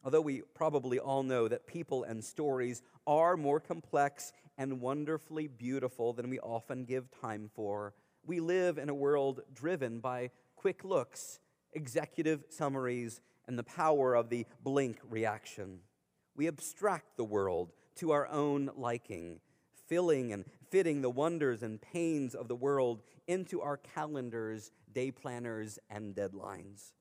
Although 0.04 0.20
we 0.20 0.42
probably 0.54 0.98
all 0.98 1.22
know 1.22 1.48
that 1.48 1.66
people 1.66 2.04
and 2.04 2.24
stories 2.24 2.82
are 3.06 3.36
more 3.36 3.60
complex 3.60 4.32
and 4.58 4.80
wonderfully 4.80 5.48
beautiful 5.48 6.12
than 6.12 6.30
we 6.30 6.38
often 6.40 6.84
give 6.84 7.10
time 7.20 7.50
for, 7.54 7.94
we 8.24 8.40
live 8.40 8.78
in 8.78 8.88
a 8.88 8.94
world 8.94 9.40
driven 9.54 9.98
by 10.00 10.30
quick 10.56 10.84
looks 10.84 11.40
executive 11.76 12.44
summaries, 12.48 13.20
and 13.46 13.56
the 13.56 13.62
power 13.62 14.14
of 14.14 14.30
the 14.30 14.46
blink 14.64 14.98
reaction. 15.08 15.78
We 16.34 16.48
abstract 16.48 17.16
the 17.16 17.24
world 17.24 17.72
to 17.96 18.10
our 18.10 18.26
own 18.26 18.70
liking, 18.76 19.40
filling 19.86 20.32
and 20.32 20.44
fitting 20.70 21.02
the 21.02 21.10
wonders 21.10 21.62
and 21.62 21.80
pains 21.80 22.34
of 22.34 22.48
the 22.48 22.56
world 22.56 23.02
into 23.26 23.60
our 23.60 23.76
calendars, 23.76 24.70
day 24.92 25.10
planners, 25.10 25.78
and 25.90 26.14
deadlines. 26.14 26.92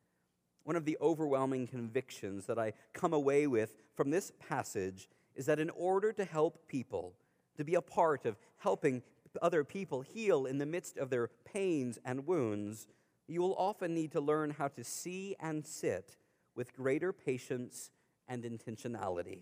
One 0.63 0.75
of 0.75 0.85
the 0.85 0.97
overwhelming 0.99 1.67
convictions 1.67 2.45
that 2.47 2.57
I 2.57 2.73
come 2.93 3.13
away 3.13 3.47
with 3.47 3.75
from 3.95 4.09
this 4.09 4.31
passage 4.49 5.07
is 5.35 5.45
that 5.45 5.59
in 5.59 5.69
order 5.71 6.11
to 6.13 6.25
help 6.25 6.67
people, 6.67 7.13
to 7.57 7.63
be 7.63 7.75
a 7.75 7.81
part 7.81 8.25
of 8.25 8.37
helping 8.57 9.03
other 9.41 9.63
people 9.63 10.01
heal 10.01 10.45
in 10.45 10.57
the 10.57 10.65
midst 10.65 10.97
of 10.97 11.09
their 11.09 11.29
pains 11.43 11.99
and 12.05 12.25
wounds, 12.25 12.87
you 13.27 13.41
will 13.41 13.55
often 13.55 13.93
need 13.93 14.11
to 14.11 14.21
learn 14.21 14.51
how 14.51 14.67
to 14.69 14.83
see 14.83 15.35
and 15.39 15.65
sit 15.65 16.17
with 16.55 16.75
greater 16.75 17.11
patience 17.11 17.91
and 18.27 18.43
intentionality. 18.43 19.41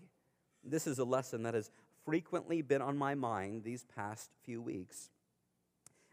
This 0.62 0.86
is 0.86 0.98
a 0.98 1.04
lesson 1.04 1.42
that 1.42 1.54
has 1.54 1.70
frequently 2.04 2.62
been 2.62 2.82
on 2.82 2.96
my 2.96 3.14
mind 3.14 3.64
these 3.64 3.84
past 3.84 4.30
few 4.44 4.60
weeks. 4.60 5.10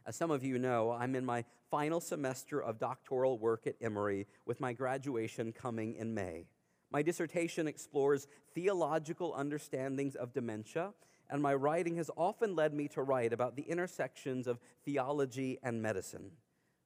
As 0.05 0.15
some 0.15 0.31
of 0.31 0.43
you 0.43 0.57
know, 0.57 0.91
I'm 0.91 1.15
in 1.15 1.25
my 1.25 1.43
final 1.69 2.01
semester 2.01 2.61
of 2.61 2.79
doctoral 2.79 3.37
work 3.37 3.67
at 3.67 3.75
Emory 3.81 4.27
with 4.45 4.59
my 4.59 4.73
graduation 4.73 5.51
coming 5.51 5.95
in 5.95 6.13
May. 6.13 6.45
My 6.91 7.01
dissertation 7.01 7.67
explores 7.67 8.27
theological 8.53 9.33
understandings 9.33 10.15
of 10.15 10.33
dementia, 10.33 10.93
and 11.29 11.41
my 11.41 11.53
writing 11.53 11.95
has 11.95 12.11
often 12.17 12.55
led 12.55 12.73
me 12.73 12.87
to 12.89 13.03
write 13.03 13.31
about 13.31 13.55
the 13.55 13.61
intersections 13.63 14.47
of 14.47 14.59
theology 14.83 15.59
and 15.63 15.81
medicine. 15.81 16.31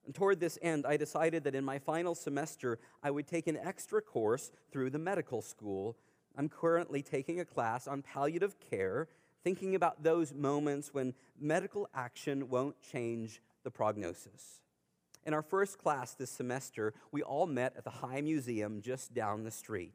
And 0.05 0.13
toward 0.13 0.39
this 0.39 0.59
end, 0.61 0.85
I 0.85 0.97
decided 0.97 1.43
that 1.45 1.55
in 1.55 1.65
my 1.65 1.79
final 1.79 2.13
semester, 2.13 2.79
I 3.01 3.09
would 3.09 3.27
take 3.27 3.47
an 3.47 3.57
extra 3.57 4.01
course 4.01 4.51
through 4.71 4.91
the 4.91 4.99
medical 4.99 5.41
school. 5.41 5.97
I'm 6.37 6.49
currently 6.49 7.01
taking 7.01 7.39
a 7.39 7.45
class 7.45 7.87
on 7.87 8.01
palliative 8.01 8.59
care, 8.59 9.07
thinking 9.43 9.75
about 9.75 10.03
those 10.03 10.33
moments 10.33 10.93
when 10.93 11.13
medical 11.39 11.87
action 11.93 12.49
won't 12.49 12.75
change 12.81 13.41
the 13.63 13.71
prognosis. 13.71 14.61
In 15.25 15.33
our 15.33 15.41
first 15.41 15.77
class 15.77 16.13
this 16.13 16.29
semester, 16.29 16.93
we 17.11 17.23
all 17.23 17.47
met 17.47 17.73
at 17.77 17.83
the 17.83 17.89
High 17.89 18.21
Museum 18.21 18.81
just 18.81 19.13
down 19.13 19.43
the 19.43 19.51
street. 19.51 19.93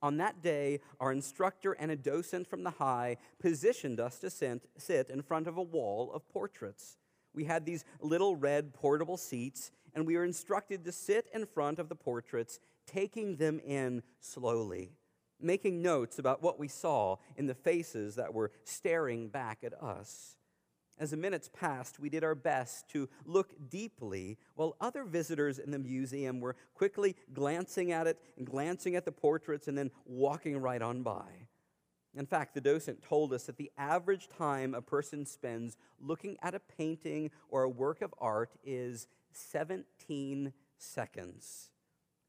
On 0.00 0.18
that 0.18 0.42
day, 0.42 0.80
our 1.00 1.10
instructor 1.10 1.72
and 1.72 1.90
a 1.90 1.96
docent 1.96 2.46
from 2.46 2.62
the 2.62 2.70
High 2.70 3.16
positioned 3.40 3.98
us 3.98 4.18
to 4.20 4.30
sit 4.30 5.10
in 5.10 5.22
front 5.22 5.48
of 5.48 5.56
a 5.56 5.62
wall 5.62 6.12
of 6.12 6.28
portraits. 6.28 6.96
We 7.34 7.44
had 7.44 7.66
these 7.66 7.84
little 8.00 8.36
red 8.36 8.72
portable 8.72 9.16
seats, 9.16 9.72
and 9.94 10.06
we 10.06 10.16
were 10.16 10.24
instructed 10.24 10.84
to 10.84 10.92
sit 10.92 11.26
in 11.34 11.46
front 11.46 11.80
of 11.80 11.88
the 11.88 11.96
portraits, 11.96 12.60
taking 12.86 13.36
them 13.36 13.58
in 13.58 14.02
slowly, 14.20 14.92
making 15.40 15.82
notes 15.82 16.18
about 16.18 16.42
what 16.42 16.58
we 16.58 16.68
saw 16.68 17.16
in 17.36 17.46
the 17.46 17.54
faces 17.54 18.16
that 18.16 18.34
were 18.34 18.50
staring 18.64 19.28
back 19.28 19.58
at 19.62 19.74
us. 19.82 20.36
As 21.00 21.12
the 21.12 21.16
minutes 21.16 21.48
passed, 21.52 22.00
we 22.00 22.08
did 22.08 22.24
our 22.24 22.34
best 22.34 22.88
to 22.90 23.08
look 23.24 23.52
deeply 23.70 24.36
while 24.56 24.76
other 24.80 25.04
visitors 25.04 25.58
in 25.58 25.70
the 25.70 25.78
museum 25.78 26.40
were 26.40 26.56
quickly 26.74 27.14
glancing 27.32 27.92
at 27.92 28.08
it 28.08 28.18
and 28.36 28.46
glancing 28.46 28.96
at 28.96 29.04
the 29.04 29.12
portraits 29.12 29.68
and 29.68 29.78
then 29.78 29.92
walking 30.04 30.58
right 30.58 30.82
on 30.82 31.02
by. 31.02 31.46
In 32.16 32.26
fact, 32.26 32.54
the 32.54 32.60
docent 32.60 33.02
told 33.02 33.32
us 33.32 33.44
that 33.44 33.58
the 33.58 33.70
average 33.78 34.28
time 34.28 34.74
a 34.74 34.82
person 34.82 35.24
spends 35.24 35.76
looking 36.00 36.36
at 36.42 36.54
a 36.54 36.60
painting 36.60 37.30
or 37.48 37.62
a 37.62 37.68
work 37.68 38.02
of 38.02 38.12
art 38.18 38.50
is 38.64 39.06
17 39.30 40.52
seconds. 40.78 41.70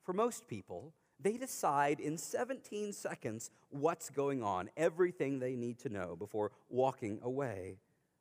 For 0.04 0.14
most 0.14 0.48
people, 0.48 0.94
they 1.20 1.38
decide 1.38 2.00
in 2.00 2.18
17 2.18 2.94
seconds 2.94 3.52
what's 3.70 4.10
going 4.10 4.42
on, 4.42 4.70
everything 4.78 5.40
they 5.40 5.56
need 5.56 5.80
to 5.80 5.90
know 5.90 6.16
before 6.16 6.52
walking 6.70 7.20
away. 7.22 7.78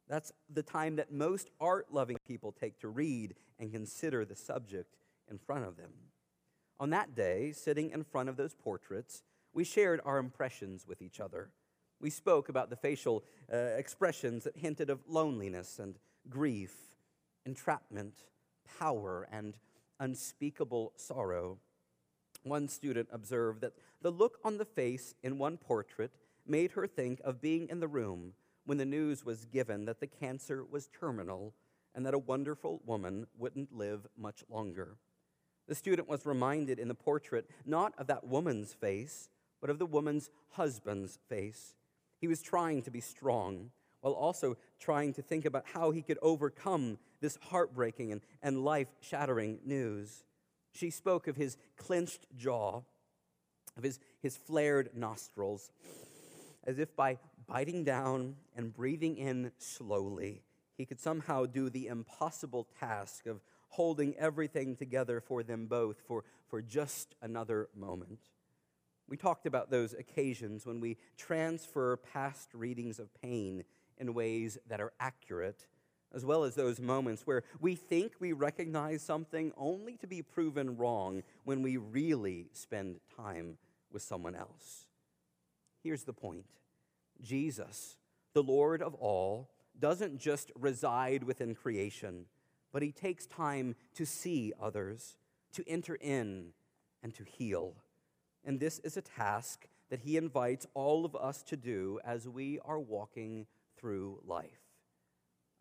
That's 0.09 0.33
the 0.53 0.63
time 0.63 0.97
that 0.97 1.13
most 1.13 1.51
art 1.61 1.87
loving 1.93 2.17
people 2.27 2.53
take 2.53 2.81
to 2.81 2.89
read 2.89 3.35
and 3.59 3.73
consider 3.73 4.25
the 4.25 4.35
subject 4.35 4.97
in 5.31 5.39
front 5.39 5.65
of 5.65 5.77
them. 5.77 5.91
On 6.81 6.91
that 6.91 7.15
day, 7.15 7.53
sitting 7.53 7.91
in 7.91 8.05
front 8.05 8.29
of 8.29 8.37
those 8.37 8.55
portraits, 8.55 9.23
we 9.53 9.65
shared 9.65 10.01
our 10.05 10.19
impressions 10.19 10.87
with 10.87 11.03
each 11.03 11.21
other. 11.21 11.51
We 12.01 12.11
spoke 12.11 12.49
about 12.49 12.71
the 12.71 12.77
facial 12.77 13.25
uh, 13.53 13.57
expressions 13.57 14.45
that 14.45 14.57
hinted 14.57 14.89
of 14.89 15.01
loneliness 15.09 15.79
and 15.79 15.99
grief, 16.29 16.75
entrapment, 17.45 18.15
power, 18.79 19.29
and 19.33 19.57
unspeakable 19.99 20.93
sorrow. 20.97 21.59
One 22.49 22.69
student 22.69 23.09
observed 23.13 23.61
that 23.61 23.75
the 24.03 24.11
look 24.11 24.39
on 24.45 24.59
the 24.59 24.65
face 24.65 25.15
in 25.23 25.39
one 25.39 25.57
portrait 25.57 26.13
made 26.47 26.73
her 26.73 26.87
think 26.87 27.21
of 27.25 27.41
being 27.41 27.69
in 27.69 27.81
the 27.81 27.89
room 27.89 28.33
when 28.65 28.79
the 28.79 28.85
news 28.85 29.25
was 29.25 29.45
given 29.47 29.85
that 29.87 30.01
the 30.01 30.07
cancer 30.07 30.65
was 30.65 30.89
terminal 30.89 31.55
and 31.95 32.05
that 32.07 32.15
a 32.15 32.19
wonderful 32.19 32.81
woman 32.85 33.27
wouldn't 33.37 33.73
live 33.73 34.07
much 34.17 34.45
longer. 34.49 34.97
The 35.67 35.75
student 35.75 36.09
was 36.09 36.25
reminded 36.25 36.79
in 36.79 36.89
the 36.89 36.95
portrait 36.95 37.49
not 37.67 37.93
of 37.99 38.07
that 38.07 38.27
woman's 38.27 38.73
face, 38.73 39.29
but 39.61 39.71
of 39.71 39.79
the 39.79 39.87
woman's 39.87 40.31
husband's 40.51 41.19
face. 41.29 41.75
He 42.21 42.29
was 42.29 42.43
trying 42.43 42.83
to 42.83 42.91
be 42.91 43.01
strong 43.01 43.71
while 44.01 44.13
also 44.13 44.57
trying 44.79 45.13
to 45.15 45.23
think 45.23 45.45
about 45.45 45.65
how 45.67 45.91
he 45.91 46.03
could 46.03 46.19
overcome 46.23 46.99
this 47.21 47.39
heartbreaking 47.43 48.13
and, 48.13 48.21
and 48.43 48.65
life 48.65 48.89
shattering 49.01 49.59
news. 49.65 50.25
She 50.73 50.91
spoke 50.91 51.27
of 51.27 51.37
his 51.37 51.57
clenched 51.77 52.27
jaw, 52.37 52.83
of 53.77 53.83
his, 53.83 53.99
his 54.21 54.37
flared 54.37 54.91
nostrils, 54.95 55.71
as 56.65 56.79
if 56.79 56.95
by 56.95 57.19
biting 57.47 57.85
down 57.85 58.37
and 58.57 58.75
breathing 58.75 59.17
in 59.17 59.53
slowly, 59.59 60.43
he 60.77 60.85
could 60.85 61.01
somehow 61.01 61.47
do 61.47 61.71
the 61.71 61.89
impossible 61.89 62.69
task 62.79 63.27
of 63.27 63.41
holding 63.71 64.15
everything 64.17 64.77
together 64.77 65.21
for 65.21 65.43
them 65.43 65.67
both 65.67 66.01
for, 66.07 66.25
for 66.49 66.63
just 66.63 67.15
another 67.21 67.69
moment. 67.75 68.21
We 69.09 69.17
talked 69.17 69.47
about 69.47 69.71
those 69.71 69.95
occasions 69.95 70.67
when 70.67 70.81
we 70.81 70.99
transfer 71.17 71.97
past 71.97 72.53
readings 72.53 72.99
of 72.99 73.13
pain 73.23 73.65
in 73.97 74.15
ways 74.15 74.59
that 74.69 74.81
are 74.81 74.93
accurate, 75.01 75.67
as 76.15 76.25
well 76.25 76.45
as 76.45 76.55
those 76.55 76.81
moments 76.81 77.27
where 77.27 77.45
we 77.61 77.75
think 77.75 78.13
we 78.19 78.33
recognize 78.33 79.03
something 79.03 79.53
only 79.57 79.97
to 79.97 80.07
be 80.07 80.23
proven 80.23 80.77
wrong 80.77 81.23
when 81.45 81.63
we 81.63 81.77
really 81.77 82.49
spend 82.53 83.01
time 83.15 83.59
with 83.93 84.03
someone 84.03 84.35
else. 84.35 84.87
Here's 85.83 86.05
the 86.05 86.13
point 86.13 86.47
Jesus, 87.21 87.97
the 88.33 88.43
Lord 88.43 88.83
of 88.83 88.95
all, 88.95 89.51
doesn't 89.79 90.19
just 90.19 90.51
reside 90.55 91.25
within 91.25 91.55
creation, 91.55 92.27
but 92.73 92.83
he 92.83 92.93
takes 92.93 93.27
time 93.27 93.75
to 93.95 94.05
see 94.05 94.53
others, 94.61 95.17
to 95.53 95.69
enter 95.69 95.97
in, 96.01 96.53
and 97.03 97.15
to 97.15 97.25
heal. 97.25 97.75
And 98.45 98.59
this 98.59 98.79
is 98.81 98.97
a 98.97 99.03
task 99.03 99.67
that 99.91 100.01
he 100.01 100.17
invites 100.17 100.67
all 100.75 101.05
of 101.05 101.15
us 101.17 101.43
to 101.45 101.57
do 101.57 102.01
as 102.05 102.29
we 102.29 102.59
are 102.65 102.79
walking 102.79 103.47
through 103.77 104.21
life. 104.27 104.68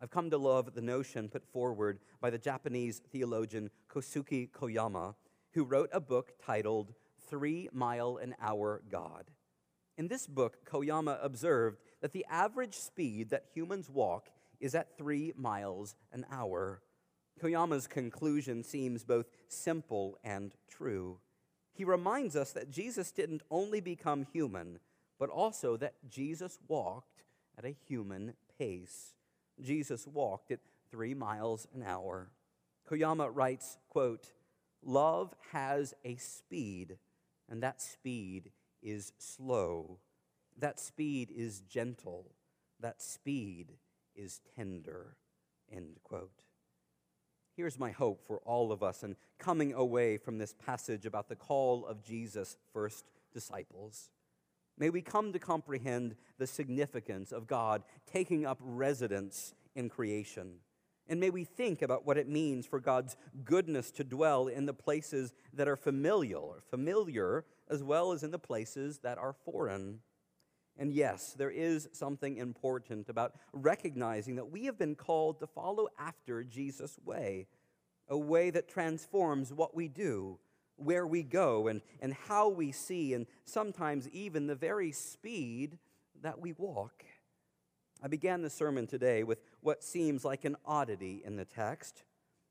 I've 0.00 0.10
come 0.10 0.30
to 0.30 0.38
love 0.38 0.74
the 0.74 0.80
notion 0.80 1.28
put 1.28 1.44
forward 1.44 1.98
by 2.20 2.30
the 2.30 2.38
Japanese 2.38 3.00
theologian 3.10 3.70
Kosuke 3.92 4.50
Koyama, 4.50 5.14
who 5.54 5.64
wrote 5.64 5.90
a 5.92 6.00
book 6.00 6.34
titled 6.44 6.94
Three 7.28 7.68
Mile 7.72 8.18
an 8.18 8.36
Hour 8.40 8.82
God. 8.90 9.24
In 9.96 10.06
this 10.06 10.28
book, 10.28 10.64
Koyama 10.64 11.18
observed 11.20 11.80
that 12.00 12.12
the 12.12 12.24
average 12.30 12.76
speed 12.76 13.30
that 13.30 13.46
humans 13.52 13.90
walk 13.90 14.28
is 14.60 14.76
at 14.76 14.96
three 14.96 15.32
miles 15.36 15.96
an 16.12 16.24
hour. 16.30 16.80
Koyama's 17.42 17.88
conclusion 17.88 18.62
seems 18.62 19.04
both 19.04 19.26
simple 19.48 20.16
and 20.22 20.54
true. 20.70 21.18
He 21.72 21.84
reminds 21.84 22.36
us 22.36 22.52
that 22.52 22.70
Jesus 22.70 23.10
didn't 23.10 23.42
only 23.50 23.80
become 23.80 24.26
human, 24.32 24.78
but 25.18 25.28
also 25.28 25.76
that 25.76 25.94
Jesus 26.08 26.58
walked 26.68 27.24
at 27.56 27.64
a 27.64 27.74
human 27.88 28.34
pace. 28.58 29.14
Jesus 29.62 30.06
walked 30.06 30.50
at 30.50 30.60
three 30.90 31.14
miles 31.14 31.66
an 31.74 31.82
hour. 31.82 32.30
Koyama 32.88 33.30
writes, 33.32 33.78
quote, 33.88 34.32
Love 34.82 35.34
has 35.52 35.94
a 36.04 36.16
speed, 36.16 36.98
and 37.48 37.62
that 37.62 37.82
speed 37.82 38.52
is 38.82 39.12
slow. 39.18 39.98
That 40.58 40.80
speed 40.80 41.30
is 41.34 41.60
gentle. 41.60 42.32
That 42.80 43.02
speed 43.02 43.72
is 44.14 44.40
tender. 44.56 45.16
End 45.70 45.98
quote. 46.02 46.44
Here's 47.56 47.78
my 47.78 47.90
hope 47.90 48.24
for 48.26 48.38
all 48.44 48.70
of 48.70 48.82
us 48.82 49.02
in 49.02 49.16
coming 49.38 49.72
away 49.74 50.16
from 50.16 50.38
this 50.38 50.54
passage 50.54 51.06
about 51.06 51.28
the 51.28 51.36
call 51.36 51.86
of 51.86 52.04
Jesus' 52.04 52.56
first 52.72 53.04
disciples. 53.32 54.10
May 54.78 54.90
we 54.90 55.02
come 55.02 55.32
to 55.32 55.38
comprehend 55.38 56.14
the 56.38 56.46
significance 56.46 57.32
of 57.32 57.46
God 57.46 57.82
taking 58.10 58.46
up 58.46 58.58
residence 58.60 59.54
in 59.74 59.88
creation. 59.88 60.60
And 61.08 61.18
may 61.18 61.30
we 61.30 61.44
think 61.44 61.82
about 61.82 62.06
what 62.06 62.18
it 62.18 62.28
means 62.28 62.66
for 62.66 62.80
God's 62.80 63.16
goodness 63.44 63.90
to 63.92 64.04
dwell 64.04 64.46
in 64.46 64.66
the 64.66 64.74
places 64.74 65.32
that 65.54 65.66
are 65.66 65.76
familiar, 65.76 66.62
familiar 66.70 67.44
as 67.68 67.82
well 67.82 68.12
as 68.12 68.22
in 68.22 68.30
the 68.30 68.38
places 68.38 68.98
that 68.98 69.18
are 69.18 69.32
foreign. 69.32 70.00
And 70.76 70.92
yes, 70.92 71.34
there 71.36 71.50
is 71.50 71.88
something 71.92 72.36
important 72.36 73.08
about 73.08 73.32
recognizing 73.52 74.36
that 74.36 74.50
we 74.50 74.66
have 74.66 74.78
been 74.78 74.94
called 74.94 75.40
to 75.40 75.46
follow 75.46 75.88
after 75.98 76.44
Jesus' 76.44 76.98
way, 77.04 77.46
a 78.08 78.16
way 78.16 78.50
that 78.50 78.68
transforms 78.68 79.52
what 79.52 79.74
we 79.74 79.88
do, 79.88 80.38
where 80.78 81.06
we 81.06 81.22
go, 81.22 81.68
and, 81.68 81.82
and 82.00 82.14
how 82.14 82.48
we 82.48 82.72
see, 82.72 83.12
and 83.14 83.26
sometimes 83.44 84.08
even 84.10 84.46
the 84.46 84.54
very 84.54 84.92
speed 84.92 85.78
that 86.22 86.40
we 86.40 86.52
walk. 86.52 87.04
I 88.02 88.08
began 88.08 88.42
the 88.42 88.50
sermon 88.50 88.86
today 88.86 89.24
with 89.24 89.40
what 89.60 89.82
seems 89.82 90.24
like 90.24 90.44
an 90.44 90.56
oddity 90.64 91.22
in 91.24 91.36
the 91.36 91.44
text. 91.44 92.04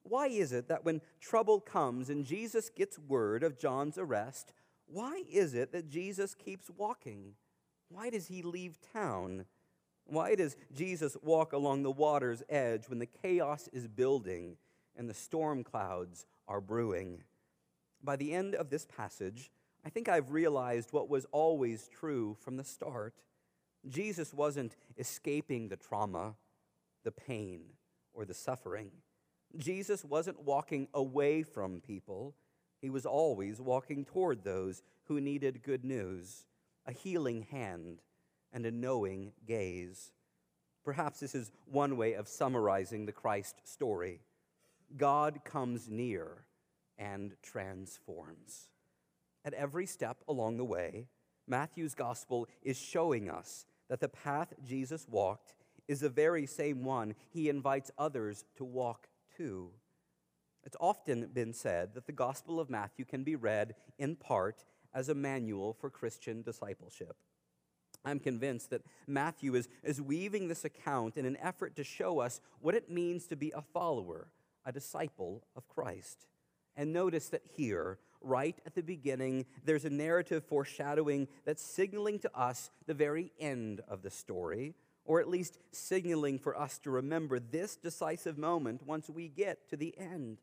Why 0.04 0.28
is 0.28 0.52
it 0.52 0.68
that 0.68 0.86
when 0.86 1.02
trouble 1.20 1.60
comes 1.60 2.10
and 2.10 2.26
Jesus 2.26 2.70
gets 2.70 3.00
word 3.00 3.44
of 3.44 3.58
John's 3.58 3.98
arrest, 3.98 4.54
why 4.88 5.24
is 5.30 5.54
it 5.54 5.72
that 5.72 5.90
Jesus 5.90 6.36
keeps 6.36 6.70
walking? 6.70 7.34
Why 7.90 8.10
does 8.10 8.28
he 8.28 8.42
leave 8.42 8.78
town? 8.94 9.46
Why 10.06 10.36
does 10.36 10.56
Jesus 10.74 11.18
walk 11.22 11.54
along 11.54 11.84
the 11.84 11.92
water's 11.92 12.44
edge 12.50 12.88
when 12.88 13.00
the 13.00 13.06
chaos 13.06 13.70
is 13.74 13.88
building 13.88 14.58
and 14.96 15.10
the 15.10 15.14
storm 15.14 15.64
clouds 15.64 16.26
are 16.48 16.62
brewing? 16.62 17.24
By 18.08 18.16
the 18.16 18.32
end 18.32 18.56
of 18.56 18.70
this 18.70 18.86
passage, 18.86 19.52
I 19.86 19.90
think 19.90 20.08
I've 20.08 20.32
realized 20.32 20.94
what 20.94 21.10
was 21.10 21.26
always 21.34 21.90
true 21.90 22.38
from 22.40 22.56
the 22.56 22.64
start. 22.64 23.16
Jesus 23.86 24.34
wasn't 24.34 24.78
escaping 24.98 25.68
the 25.68 25.76
trauma, 25.76 26.36
the 27.04 27.12
pain, 27.12 27.64
or 28.14 28.24
the 28.24 28.34
suffering. 28.34 28.92
Jesus 29.58 30.06
wasn't 30.06 30.42
walking 30.42 30.88
away 30.94 31.44
from 31.44 31.82
people, 31.82 32.34
he 32.82 32.90
was 32.90 33.06
always 33.06 33.60
walking 33.60 34.06
toward 34.06 34.46
those 34.46 34.84
who 35.10 35.20
needed 35.20 35.62
good 35.62 35.84
news, 35.84 36.46
a 36.86 36.94
healing 36.94 37.46
hand, 37.52 38.00
and 38.54 38.66
a 38.66 38.72
knowing 38.72 39.34
gaze. 39.46 40.14
Perhaps 40.86 41.20
this 41.20 41.36
is 41.36 41.52
one 41.66 41.98
way 41.98 42.14
of 42.14 42.30
summarizing 42.30 43.06
the 43.06 43.12
Christ 43.12 43.58
story. 43.66 44.22
God 44.96 45.44
comes 45.44 45.90
near 45.90 46.46
and 46.98 47.36
transforms. 47.42 48.70
At 49.46 49.54
every 49.54 49.86
step 49.86 50.24
along 50.28 50.58
the 50.58 50.66
way, 50.66 51.08
Matthew's 51.48 51.96
gospel 51.96 52.48
is 52.62 52.78
showing 52.78 53.30
us 53.30 53.66
that 53.90 54.00
the 54.02 54.10
path 54.10 54.54
Jesus 54.64 55.08
walked 55.10 55.54
is 55.88 56.02
the 56.02 56.10
very 56.10 56.46
same 56.46 56.84
one 56.84 57.16
he 57.30 57.50
invites 57.50 57.92
others 57.98 58.44
to 58.58 58.66
walk 58.66 59.08
too. 59.36 59.72
It's 60.66 60.76
often 60.82 61.30
been 61.34 61.54
said 61.54 61.94
that 61.94 62.08
the 62.08 62.12
Gospel 62.12 62.60
of 62.60 62.70
Matthew 62.70 63.06
can 63.06 63.24
be 63.24 63.38
read 63.38 63.76
in 63.98 64.18
part 64.18 64.66
as 64.94 65.08
a 65.08 65.16
manual 65.16 65.74
for 65.74 65.90
Christian 65.90 66.42
discipleship. 66.42 67.16
I'm 68.04 68.20
convinced 68.20 68.70
that 68.72 68.84
Matthew 69.08 69.56
is, 69.56 69.70
is 69.84 70.02
weaving 70.02 70.48
this 70.48 70.66
account 70.66 71.16
in 71.16 71.26
an 71.26 71.38
effort 71.42 71.76
to 71.78 71.84
show 71.84 72.20
us 72.20 72.42
what 72.60 72.76
it 72.76 72.90
means 72.90 73.28
to 73.28 73.36
be 73.36 73.52
a 73.56 73.62
follower, 73.62 74.28
a 74.66 74.74
disciple 74.74 75.44
of 75.56 75.68
Christ. 75.70 76.28
And 76.78 76.94
notice 76.94 77.30
that 77.30 77.42
here, 77.44 77.98
right 78.22 78.56
at 78.66 78.76
the 78.76 78.84
beginning, 78.84 79.48
there's 79.66 79.84
a 79.84 79.90
narrative 79.90 80.44
foreshadowing 80.46 81.28
that's 81.44 81.64
signaling 81.64 82.20
to 82.20 82.40
us 82.40 82.70
the 82.86 82.94
very 82.94 83.32
end 83.40 83.82
of 83.90 84.04
the 84.04 84.12
story, 84.12 84.76
or 85.04 85.20
at 85.20 85.28
least 85.28 85.58
signaling 85.72 86.38
for 86.38 86.58
us 86.58 86.78
to 86.80 86.92
remember 86.92 87.40
this 87.40 87.76
decisive 87.76 88.38
moment 88.38 88.86
once 88.86 89.10
we 89.10 89.28
get 89.28 89.68
to 89.70 89.76
the 89.76 89.98
end. 89.98 90.38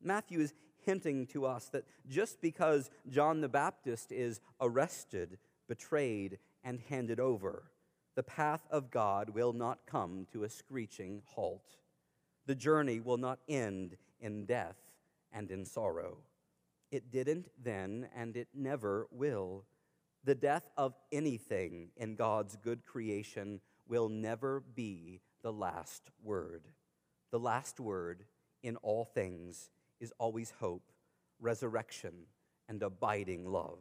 Matthew 0.00 0.38
is 0.38 0.54
hinting 0.84 1.26
to 1.28 1.44
us 1.44 1.66
that 1.70 1.84
just 2.08 2.40
because 2.40 2.90
John 3.08 3.40
the 3.40 3.48
Baptist 3.48 4.12
is 4.12 4.40
arrested, 4.60 5.38
betrayed, 5.66 6.38
and 6.62 6.78
handed 6.88 7.18
over, 7.18 7.64
the 8.14 8.22
path 8.22 8.64
of 8.70 8.92
God 8.92 9.30
will 9.30 9.52
not 9.52 9.86
come 9.86 10.28
to 10.32 10.44
a 10.44 10.48
screeching 10.48 11.22
halt. 11.34 11.78
The 12.46 12.54
journey 12.54 13.00
will 13.00 13.16
not 13.16 13.40
end 13.48 13.96
in 14.20 14.44
death 14.44 14.83
and 15.34 15.50
in 15.50 15.66
sorrow. 15.66 16.18
It 16.90 17.10
didn't 17.10 17.48
then, 17.62 18.08
and 18.16 18.36
it 18.36 18.48
never 18.54 19.08
will. 19.10 19.64
The 20.22 20.34
death 20.34 20.70
of 20.76 20.94
anything 21.12 21.90
in 21.96 22.14
God's 22.14 22.56
good 22.56 22.86
creation 22.86 23.60
will 23.86 24.08
never 24.08 24.60
be 24.60 25.20
the 25.42 25.52
last 25.52 26.04
word. 26.22 26.62
The 27.30 27.40
last 27.40 27.80
word 27.80 28.24
in 28.62 28.76
all 28.76 29.04
things 29.04 29.70
is 30.00 30.12
always 30.18 30.52
hope, 30.60 30.92
resurrection, 31.40 32.12
and 32.68 32.82
abiding 32.82 33.44
love. 33.44 33.80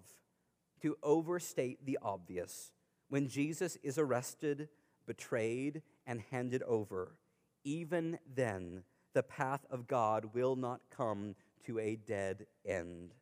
To 0.81 0.97
overstate 1.01 1.85
the 1.85 1.99
obvious, 2.01 2.71
when 3.07 3.29
Jesus 3.29 3.77
is 3.83 3.97
arrested, 3.97 4.69
betrayed, 5.05 5.81
and 6.05 6.21
handed 6.31 6.63
over, 6.63 7.15
even 7.63 8.19
then 8.35 8.83
the 9.13 9.23
path 9.23 9.65
of 9.69 9.87
God 9.87 10.33
will 10.33 10.55
not 10.55 10.81
come 10.95 11.35
to 11.65 11.79
a 11.79 11.95
dead 11.95 12.45
end. 12.65 13.13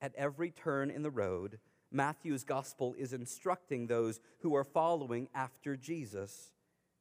At 0.00 0.14
every 0.16 0.50
turn 0.50 0.90
in 0.90 1.02
the 1.02 1.10
road, 1.10 1.58
Matthew's 1.92 2.44
gospel 2.44 2.94
is 2.98 3.12
instructing 3.12 3.86
those 3.86 4.20
who 4.38 4.54
are 4.54 4.64
following 4.64 5.28
after 5.34 5.76
Jesus. 5.76 6.52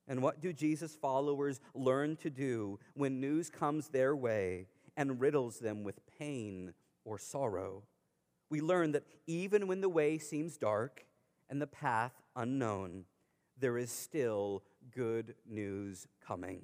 And 0.08 0.22
what 0.22 0.42
do 0.42 0.52
Jesus' 0.52 0.96
followers 0.96 1.60
learn 1.74 2.16
to 2.18 2.30
do 2.30 2.80
when 2.96 3.22
news 3.22 3.50
comes 3.50 3.90
their 3.90 4.16
way 4.16 4.68
and 4.98 5.22
riddles 5.22 5.60
them 5.60 5.84
with 5.84 6.02
pain 6.18 6.74
or 7.06 7.20
sorrow? 7.20 7.84
We 8.50 8.62
learn 8.62 8.94
that 8.94 9.06
even 9.28 9.68
when 9.68 9.82
the 9.82 9.90
way 9.90 10.18
seems 10.18 10.58
dark 10.58 11.06
and 11.50 11.62
the 11.62 11.68
path 11.68 12.14
unknown, 12.36 13.06
there 13.60 13.78
is 13.78 13.92
still 13.92 14.64
good 14.92 15.36
news 15.48 16.08
coming. 16.26 16.64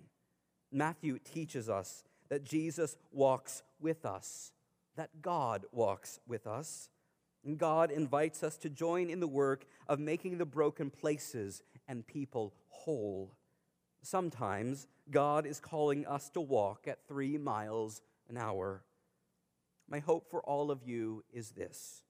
Matthew 0.72 1.20
teaches 1.20 1.70
us 1.70 2.04
that 2.30 2.44
Jesus 2.44 2.98
walks 3.12 3.64
with 3.80 4.06
us, 4.06 4.52
that 4.96 5.22
God 5.22 5.66
walks 5.72 6.20
with 6.28 6.48
us. 6.48 6.90
And 7.44 7.60
God 7.60 7.92
invites 7.92 8.42
us 8.42 8.58
to 8.58 8.70
join 8.70 9.10
in 9.10 9.20
the 9.20 9.28
work 9.28 9.66
of 9.88 10.00
making 10.00 10.40
the 10.40 10.46
broken 10.46 10.90
places 10.90 11.62
and 11.88 12.06
people 12.08 12.56
whole. 12.70 13.36
Sometimes 14.02 14.88
God 15.12 15.46
is 15.46 15.60
calling 15.60 16.06
us 16.08 16.30
to 16.30 16.42
walk 16.42 16.88
at 16.88 17.08
three 17.08 17.38
miles 17.38 18.02
an 18.30 18.38
hour. 18.38 18.84
My 19.88 20.00
hope 20.00 20.30
for 20.30 20.42
all 20.42 20.72
of 20.72 20.84
you 20.84 21.24
is 21.32 21.52
this 21.52 22.02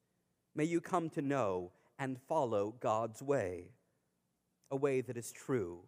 may 0.56 0.64
you 0.64 0.80
come 0.80 1.10
to 1.12 1.22
know 1.22 1.72
and 2.00 2.22
follow 2.28 2.76
God's 2.80 3.22
way, 3.22 3.72
a 4.72 4.76
way 4.76 5.02
that 5.02 5.18
is 5.18 5.32
true, 5.32 5.80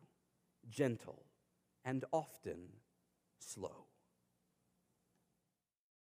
gentle, 0.70 1.24
and 1.88 2.04
often 2.12 2.68
slow. 3.40 3.87